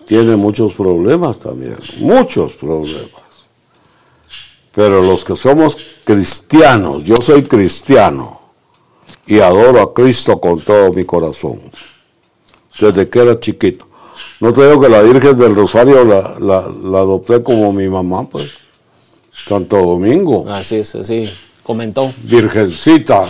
[0.06, 3.10] tiene muchos problemas también, muchos problemas.
[4.74, 8.40] Pero los que somos cristianos, yo soy cristiano
[9.26, 11.60] y adoro a Cristo con todo mi corazón,
[12.80, 13.86] desde que era chiquito.
[14.40, 18.28] No te digo que la Virgen del Rosario la, la- la adopté como mi mamá,
[18.28, 18.52] pues.
[19.32, 21.28] Santo Domingo, Así es, así
[21.62, 22.12] comentó.
[22.24, 23.26] Virgencita,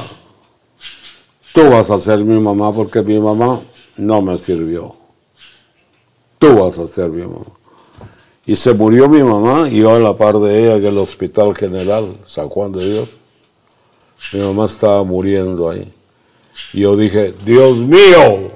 [1.53, 3.61] tú vas a ser mi mamá porque mi mamá
[3.97, 4.97] no me sirvió.
[6.43, 7.47] Tú vas a ser mi mamá.
[8.45, 11.54] Y se murió mi mamá y yo a la par de ella en el Hospital
[11.54, 13.08] General San Juan de Dios.
[14.33, 15.92] Mi mamá estaba muriendo ahí.
[16.72, 18.50] Y yo dije, Dios mío,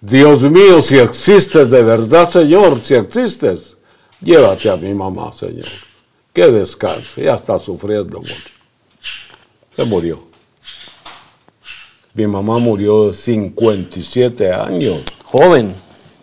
[0.00, 3.76] Dios mío, si existes de verdad, Señor, si existes,
[4.20, 5.68] llévate a mi mamá, Señor.
[6.32, 8.50] Que descanse, ya está sufriendo mucho.
[9.76, 10.18] Se murió.
[12.14, 15.02] Mi mamá murió de 57 años.
[15.22, 15.72] Joven,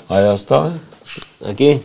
[0.10, 0.74] Allá está.
[1.46, 1.82] aquí.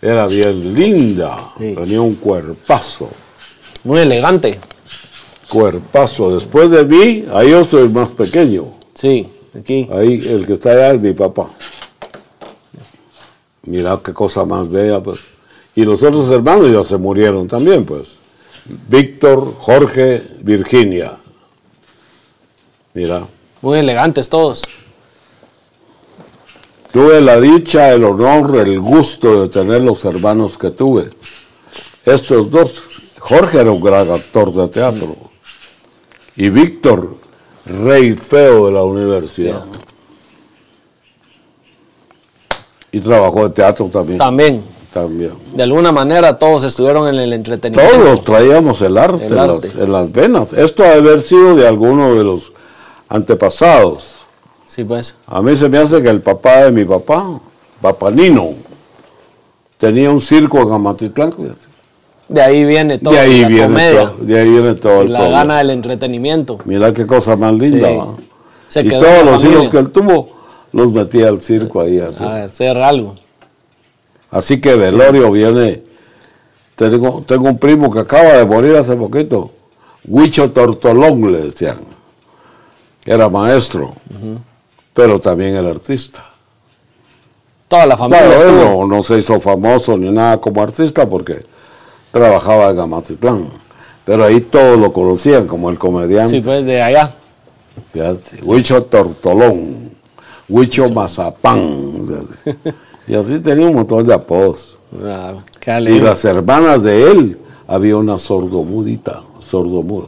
[0.00, 1.50] Era bien linda.
[1.58, 1.74] Sí.
[1.74, 3.10] Tenía un cuerpazo.
[3.84, 4.58] Muy elegante.
[5.48, 6.34] Cuerpazo.
[6.34, 8.66] Después de mí, ahí yo soy más pequeño.
[8.94, 9.28] Sí,
[9.58, 9.88] aquí.
[9.92, 11.50] Ahí el que está allá es mi papá.
[13.64, 15.20] Mira qué cosa más bella, pues.
[15.74, 18.16] Y los otros hermanos ya se murieron también, pues.
[18.88, 21.12] Víctor, Jorge, Virginia.
[22.94, 23.26] Mira.
[23.60, 24.62] Muy elegantes todos.
[26.94, 31.10] Tuve la dicha, el honor, el gusto de tener los hermanos que tuve.
[32.04, 32.84] Estos dos,
[33.18, 35.16] Jorge era un gran actor de teatro
[36.36, 37.16] y Víctor,
[37.66, 39.64] rey feo de la universidad.
[42.92, 44.18] Y trabajó de teatro también.
[44.18, 44.62] También,
[44.92, 45.32] también.
[45.52, 47.92] de alguna manera, todos estuvieron en el entretenimiento.
[47.92, 49.68] Todos traíamos el arte, El en, arte.
[49.74, 50.52] Las, en las venas.
[50.52, 52.52] Esto ha de haber sido de alguno de los
[53.08, 54.13] antepasados.
[54.74, 55.14] Sí, pues.
[55.28, 57.40] A mí se me hace que el papá de mi papá,
[57.80, 58.54] papá Nino,
[59.78, 61.32] tenía un circo en Amatitlán.
[62.28, 63.14] De ahí viene todo.
[63.14, 64.10] de ahí la viene comedia.
[64.10, 65.38] todo, de ahí viene todo el la problema.
[65.38, 66.58] gana del entretenimiento.
[66.64, 67.88] Mira qué cosa más linda.
[67.88, 68.00] Sí.
[68.66, 70.30] Se y quedó todos los hijos que él tuvo
[70.72, 72.00] los metía al circo ahí.
[72.00, 73.14] Así, A hacer algo.
[74.32, 75.84] Así que velorio viene.
[76.74, 79.52] Tengo, tengo un primo que acaba de morir hace poquito.
[80.04, 81.76] Huicho Tortolón le decían.
[83.04, 83.94] Era maestro,
[84.94, 86.24] pero también era artista.
[87.68, 91.44] Toda la familia él no, no se hizo famoso ni nada como artista porque
[92.12, 93.48] trabajaba en Amatitlán.
[94.04, 96.30] Pero ahí todos lo conocían como el comediante.
[96.30, 97.10] Sí, pues de allá.
[97.92, 99.90] Fíjate, Huicho Tortolón,
[100.48, 102.04] Huicho Mazapán.
[102.06, 102.74] fíjate.
[103.06, 104.78] Y así tenía un montón de apodos.
[105.02, 105.34] Ah,
[105.80, 110.06] Y las hermanas de él, había una sordomudita, sordomuda.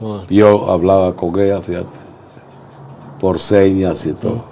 [0.00, 1.96] Bueno, Yo hablaba con ella, fíjate,
[3.24, 4.42] por señas y todo.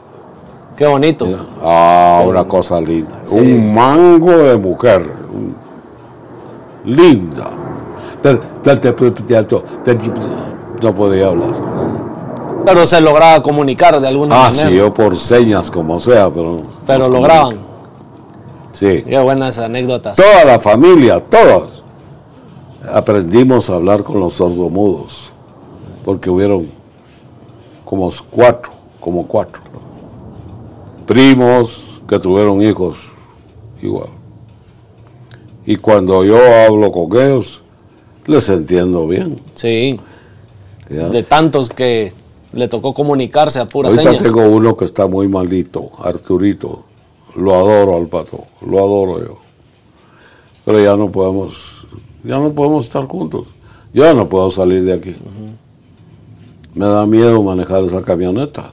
[0.79, 1.27] Qué bonito.
[1.27, 3.21] Mira, Ah, una cosa linda.
[3.31, 5.13] Un mango de mujer.
[6.87, 7.51] Linda.
[10.81, 11.55] No podía hablar.
[12.65, 14.69] Pero se lograba comunicar de alguna Ah, manera.
[14.71, 16.63] sí, yo por señas, como sea, pero.
[16.87, 17.57] Pero lograban.
[18.73, 19.03] Sí.
[19.07, 20.17] Qué buenas anécdotas.
[20.17, 21.83] Toda la familia, todos.
[22.91, 25.31] Aprendimos a hablar con los sordomudos.
[26.07, 26.81] Porque hubieron
[27.93, 29.61] como cuatro, como cuatro.
[31.05, 32.97] Primos que tuvieron hijos
[33.83, 34.09] igual.
[35.67, 37.61] Y cuando yo hablo con ellos,
[38.25, 39.39] les entiendo bien.
[39.57, 40.01] Sí,
[40.89, 41.11] ¿ya?
[41.11, 42.15] de tantos que
[42.55, 44.23] le tocó comunicarse a puras Ahorita señas.
[44.23, 46.85] tengo uno que está muy malito, Arturito.
[47.37, 49.39] Lo adoro al pato, lo adoro yo.
[50.65, 51.85] Pero ya no podemos,
[52.25, 53.49] ya no podemos estar juntos.
[53.93, 55.15] Yo ya no puedo salir de aquí.
[56.75, 58.73] Me da miedo manejar esa camioneta.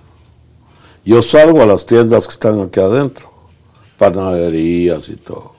[1.04, 3.30] Yo salgo a las tiendas que están aquí adentro,
[3.98, 5.54] panaderías y todo.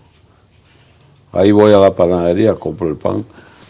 [1.32, 3.24] Ahí voy a la panadería, compro el pan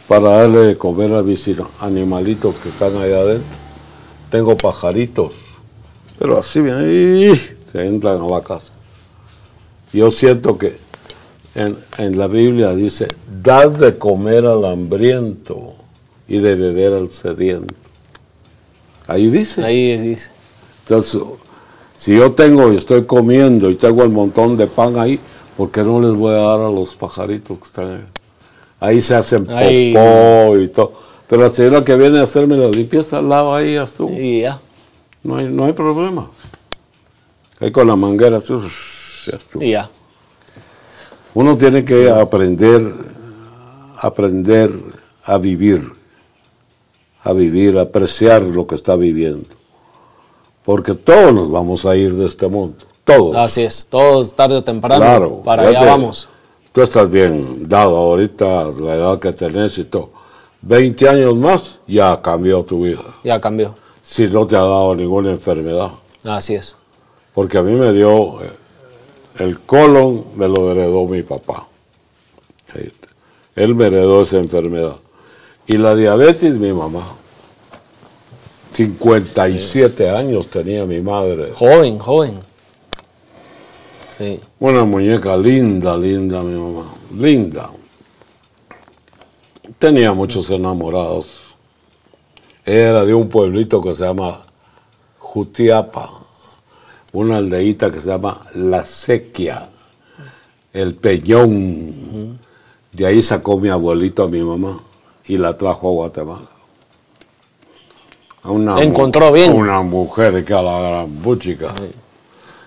[0.07, 1.49] para darle de comer a mis
[1.81, 3.57] animalitos que están ahí adentro.
[4.31, 5.35] Tengo pajaritos,
[6.19, 7.37] pero así bien, ¡ih!
[7.37, 8.73] se entran a la casa.
[9.93, 10.77] Yo siento que
[11.55, 13.09] en, en la Biblia dice,
[13.43, 15.75] dad de comer al hambriento
[16.29, 17.90] y de beber al sediento.
[19.07, 19.65] Ahí dice.
[19.65, 20.31] Ahí dice.
[20.85, 21.21] Entonces,
[21.97, 25.21] si yo tengo y estoy comiendo y tengo el montón de pan ahí,
[25.57, 28.05] ¿por qué no les voy a dar a los pajaritos que están ahí?
[28.81, 29.95] Ahí se hacen popó Ahí.
[30.65, 30.93] y todo.
[31.29, 34.11] Pero la señora que viene a hacerme la limpieza lado ahí ya estuvo.
[34.13, 34.59] Y ya.
[35.23, 36.29] No hay, no hay problema.
[37.61, 38.55] Ahí con la manguera, así.
[39.61, 39.91] Y ya.
[41.35, 42.93] Uno tiene que aprender,
[43.99, 44.73] aprender
[45.25, 45.93] a vivir,
[47.23, 49.47] a vivir, a apreciar lo que está viviendo.
[50.65, 53.37] Porque todos nos vamos a ir de este mundo, todos.
[53.37, 53.87] Así es.
[53.89, 55.01] Todos tarde o temprano.
[55.05, 55.43] Claro.
[55.45, 56.29] Para allá te- vamos.
[56.73, 60.11] Tú estás bien dado ahorita, la edad que tenés y todo.
[60.63, 63.03] 20 años más, ya cambió tu vida.
[63.25, 63.75] Ya cambió.
[64.03, 65.91] Si no te ha dado ninguna enfermedad.
[66.29, 66.77] Así es.
[67.35, 68.51] Porque a mí me dio eh,
[69.39, 71.67] el colon, me lo heredó mi papá.
[73.57, 74.97] Él me heredó esa enfermedad.
[75.71, 77.07] Y la diabetes, mi mamá.
[78.73, 81.53] 57 años tenía mi madre.
[81.55, 82.41] Joven, joven.
[84.19, 84.41] Sí.
[84.59, 86.93] Una muñeca linda, linda, mi mamá.
[87.17, 87.71] Linda.
[89.79, 91.29] Tenía muchos enamorados.
[92.65, 94.43] Era de un pueblito que se llama
[95.21, 96.11] Jutiapa.
[97.13, 99.69] Una aldeíta que se llama La Sequia.
[100.73, 102.41] El Peñón.
[102.91, 104.81] De ahí sacó mi abuelito a mi mamá
[105.31, 106.47] y la trajo a Guatemala.
[108.43, 109.53] A una Encontró bien.
[109.53, 111.69] Una mujer que a la gran buchica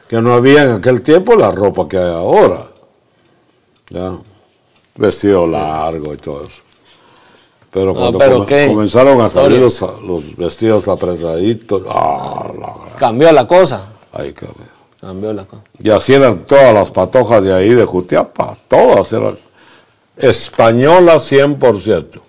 [0.07, 2.67] que no había en aquel tiempo la ropa que hay ahora.
[3.89, 4.13] ¿ya?
[4.95, 6.61] Vestido largo y todo eso.
[7.71, 13.31] Pero cuando pero come- qué comenzaron a salir los, los vestidos apretaditos, ¡ah, la Cambió
[13.31, 13.87] la cosa.
[14.13, 14.67] ay, cabrón.
[15.01, 15.63] Cambió la cosa.
[15.79, 19.37] Y así eran todas las patojas de ahí de Jutiapa, todas eran
[20.15, 22.21] españolas 100%.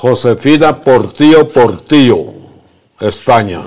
[0.00, 2.26] Josefina Portillo Portillo,
[3.00, 3.62] España.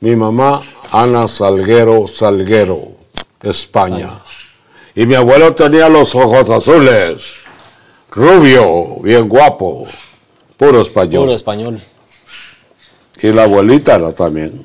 [0.00, 2.88] Mi mamá Ana Salguero Salguero,
[3.40, 4.18] España.
[4.96, 7.22] Y mi abuelo tenía los ojos azules,
[8.10, 9.86] rubio, bien guapo,
[10.56, 11.22] puro español.
[11.26, 11.80] Puro español.
[13.22, 14.64] Y la abuelita era también.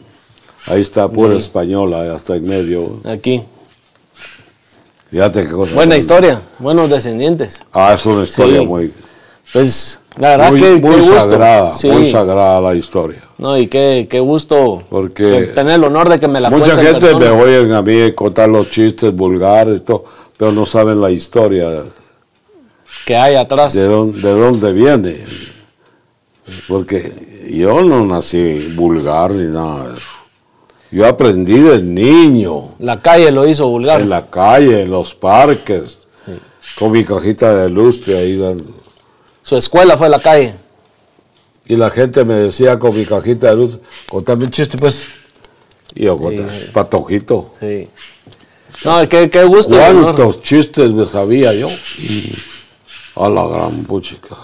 [0.66, 3.02] Ahí está, pura española, hasta en medio.
[3.06, 3.44] Aquí.
[5.12, 5.76] Fíjate qué cosa.
[5.76, 6.42] Buena historia.
[6.58, 7.62] Buenos descendientes.
[7.72, 8.66] Ah, es una historia Sí.
[8.66, 8.92] muy,
[9.54, 11.20] Pues, la verdad muy, que muy gusto.
[11.20, 11.90] sagrada, Sí.
[11.90, 13.22] muy sagrada la historia.
[13.38, 16.78] No, y qué, qué gusto Porque que tener el honor de que me la Mucha
[16.78, 20.06] gente me oyen a mí contar los chistes vulgares todo,
[20.38, 21.84] pero no saben la historia
[23.06, 23.74] Que hay atrás.
[23.74, 25.24] de dónde, de dónde viene.
[26.68, 27.12] Porque
[27.52, 30.08] yo no nací vulgar ni nada de eso.
[30.92, 34.00] Yo aprendí de niño, La calle lo hizo vulgar.
[34.02, 35.98] en la calle, en los parques,
[36.80, 38.75] con mi cajita de lustre ahí dando.
[39.46, 40.56] Su escuela fue la calle.
[41.68, 45.06] Y la gente me decía con mi cajita de lustre, contame un chiste pues.
[45.94, 47.52] Y yo contaba, patojito.
[47.60, 47.88] Sí.
[48.84, 49.76] No, qué, qué gusto.
[49.78, 51.68] ¿Cuántos chistes me sabía yo?
[53.16, 54.36] A la gran puchica.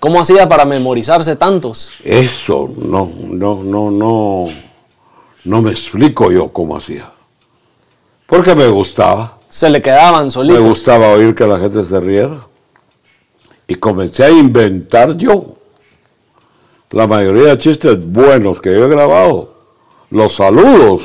[0.00, 1.92] ¿Cómo hacía para memorizarse tantos?
[2.04, 4.46] Eso no, no, no, no,
[5.44, 7.12] no me explico yo cómo hacía.
[8.26, 10.60] Porque me gustaba, Se le quedaban me solitos.
[10.64, 12.46] gustaba oír que la gente se riera.
[13.66, 15.54] Y comencé a inventar yo.
[16.90, 19.54] La mayoría de chistes buenos que yo he grabado,
[20.10, 21.02] los saludos.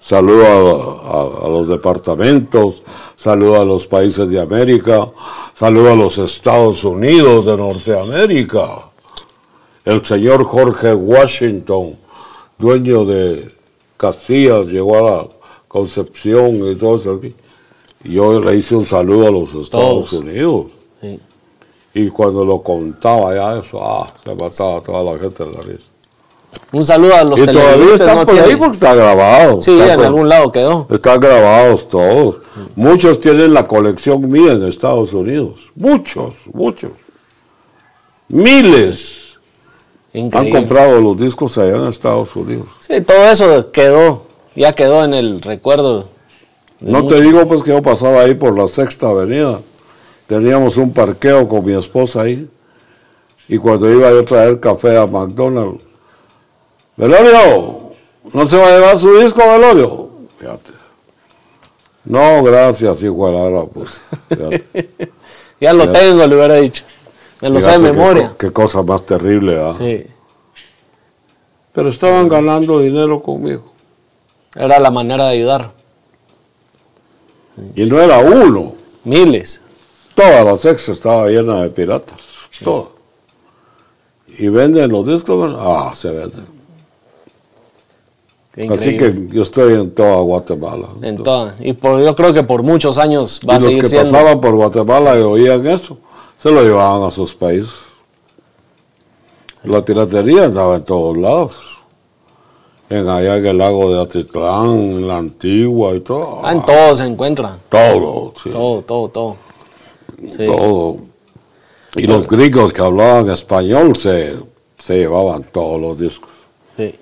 [0.00, 2.82] Saludo a, a- a los departamentos,
[3.16, 5.08] saludo a los países de América,
[5.56, 8.86] saludo a los Estados Unidos de Norteamérica.
[9.84, 11.96] El señor Jorge Washington,
[12.58, 13.48] dueño de
[13.96, 15.26] Casillas, llegó a la
[15.68, 17.20] Concepción y todo eso.
[18.04, 20.12] yo le hice un saludo a los Estados Todos.
[20.14, 20.66] Unidos.
[21.94, 25.84] Y cuando lo contaba ya eso, ah, se mataba toda la gente de la risa.
[26.72, 29.60] Un saludo a los y todavía están ¿no por ahí porque está grabado.
[29.60, 30.86] Sí, Está en con- algún lado quedó.
[30.90, 32.36] Están grabados todos.
[32.76, 35.70] Muchos tienen la colección mía en Estados Unidos.
[35.74, 36.90] Muchos, muchos.
[38.28, 39.38] Miles
[40.14, 40.60] han Increíble.
[40.60, 42.66] comprado los discos allá en Estados Unidos.
[42.80, 44.22] Sí, todo eso quedó.
[44.54, 46.06] Ya quedó en el recuerdo.
[46.80, 49.60] No te digo pues que yo pasaba ahí por la sexta avenida.
[50.32, 52.48] Teníamos un parqueo con mi esposa ahí.
[53.48, 55.82] Y cuando iba yo a traer café a McDonald's,
[56.96, 57.92] Velorio,
[58.32, 60.08] ¿no se va a llevar su disco, Velorio?
[60.38, 60.70] Fíjate.
[62.06, 64.00] No, gracias, hijo de la pues.
[64.30, 65.12] Fíjate.
[65.60, 66.82] Ya lo tengo, le hubiera dicho.
[67.42, 68.28] Me lo sé de qué memoria.
[68.30, 69.74] co- Qué, cosa más terrible, ¿ah?
[69.76, 70.06] Sí.
[71.72, 73.70] Pero estaban ganando dinero conmigo.
[74.56, 75.70] Era la manera de ayudar.
[77.76, 78.72] Y no era uno.
[79.04, 79.61] Miles.
[80.14, 82.20] Toda la sexta estaba llena de piratas.
[82.62, 82.86] Toda.
[84.38, 86.46] Y venden los discos, ah, se venden.
[88.70, 90.88] Así que yo estoy en toda Guatemala.
[91.00, 93.82] En toda- Y por, yo creo que por muchos años va y a los seguir
[93.82, 94.10] que siendo.
[94.12, 95.96] pasaban por Guatemala y oían eso,
[96.38, 97.72] se lo llevaban a sus países.
[99.64, 101.56] La piratería andaba en todos lados.
[102.90, 106.40] En allá en el lago de Atitlán, en la Antigua y todo.
[106.44, 107.56] Ah, en todo se encuentra.
[107.70, 109.36] Todo, sí, Todo, todo, todo.
[110.36, 110.46] Sí.
[110.46, 110.96] todo.
[111.96, 114.36] Y los gringos que hablaban español se,
[114.78, 116.30] se llevaban todos los discos.
[116.76, 116.94] Sí.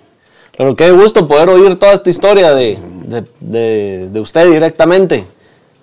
[0.57, 2.77] Pero qué gusto poder oír toda esta historia de,
[3.07, 5.27] de, de- de usted directamente.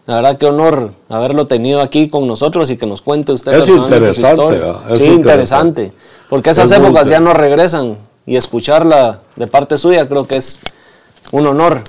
[0.05, 3.59] La verdad, qué honor haberlo tenido aquí con nosotros y que nos cuente usted Es
[3.65, 4.71] personalmente su interesante, historia.
[4.93, 5.81] Es sí, interesante.
[5.83, 5.93] interesante.
[6.29, 10.59] Porque esas Es épocas ya no regresan y escucharla de parte suya creo que es
[11.31, 11.81] un honor.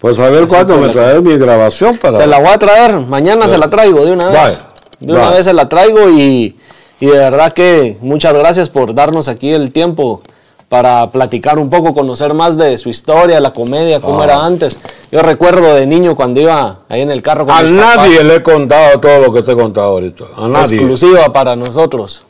[0.00, 1.00] Pues a ver cuándo me correcto.
[1.00, 2.18] trae mi grabación para...
[2.18, 4.60] Se la voy a traer, mañana se la traigo de una vez.
[5.00, 6.56] De una vez se la traigo y,
[7.00, 10.22] y de verdad que muchas gracias por darnos aquí el tiempo
[10.68, 14.24] para platicar un poco, conocer más de su historia, la comedia, cómo Ah.
[14.24, 14.78] era antes.
[15.12, 18.24] Yo recuerdo de niño cuando iba ahí en el carro con A mis nadie papás,
[18.24, 20.24] le he contado todo lo que te he contado ahorita.
[20.36, 20.76] A nadie.
[20.76, 22.22] exclusiva para nosotros.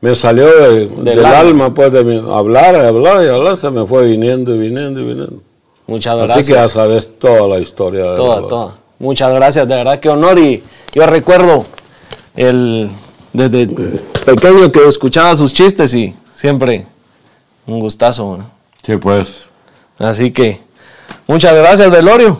[0.00, 1.38] Me salió de- del, alma.
[1.38, 5.04] alma, pues, de hablar, y hablar y hablar, se me fue viniendo y viniendo y
[5.04, 5.36] viniendo.
[5.92, 6.46] Muchas Así gracias.
[6.46, 8.14] que ya sabes toda la historia.
[8.14, 8.72] Toda, toda.
[8.98, 10.38] Muchas gracias, de verdad que honor.
[10.38, 10.62] Y
[10.94, 11.66] yo recuerdo
[12.34, 12.90] el,
[13.34, 13.66] desde
[14.24, 16.86] pequeño que escuchaba sus chistes y siempre
[17.66, 18.38] un gustazo.
[18.38, 18.50] ¿no?
[18.82, 19.28] Sí, pues.
[19.98, 20.60] Así que
[21.26, 22.38] muchas gracias, Velorio.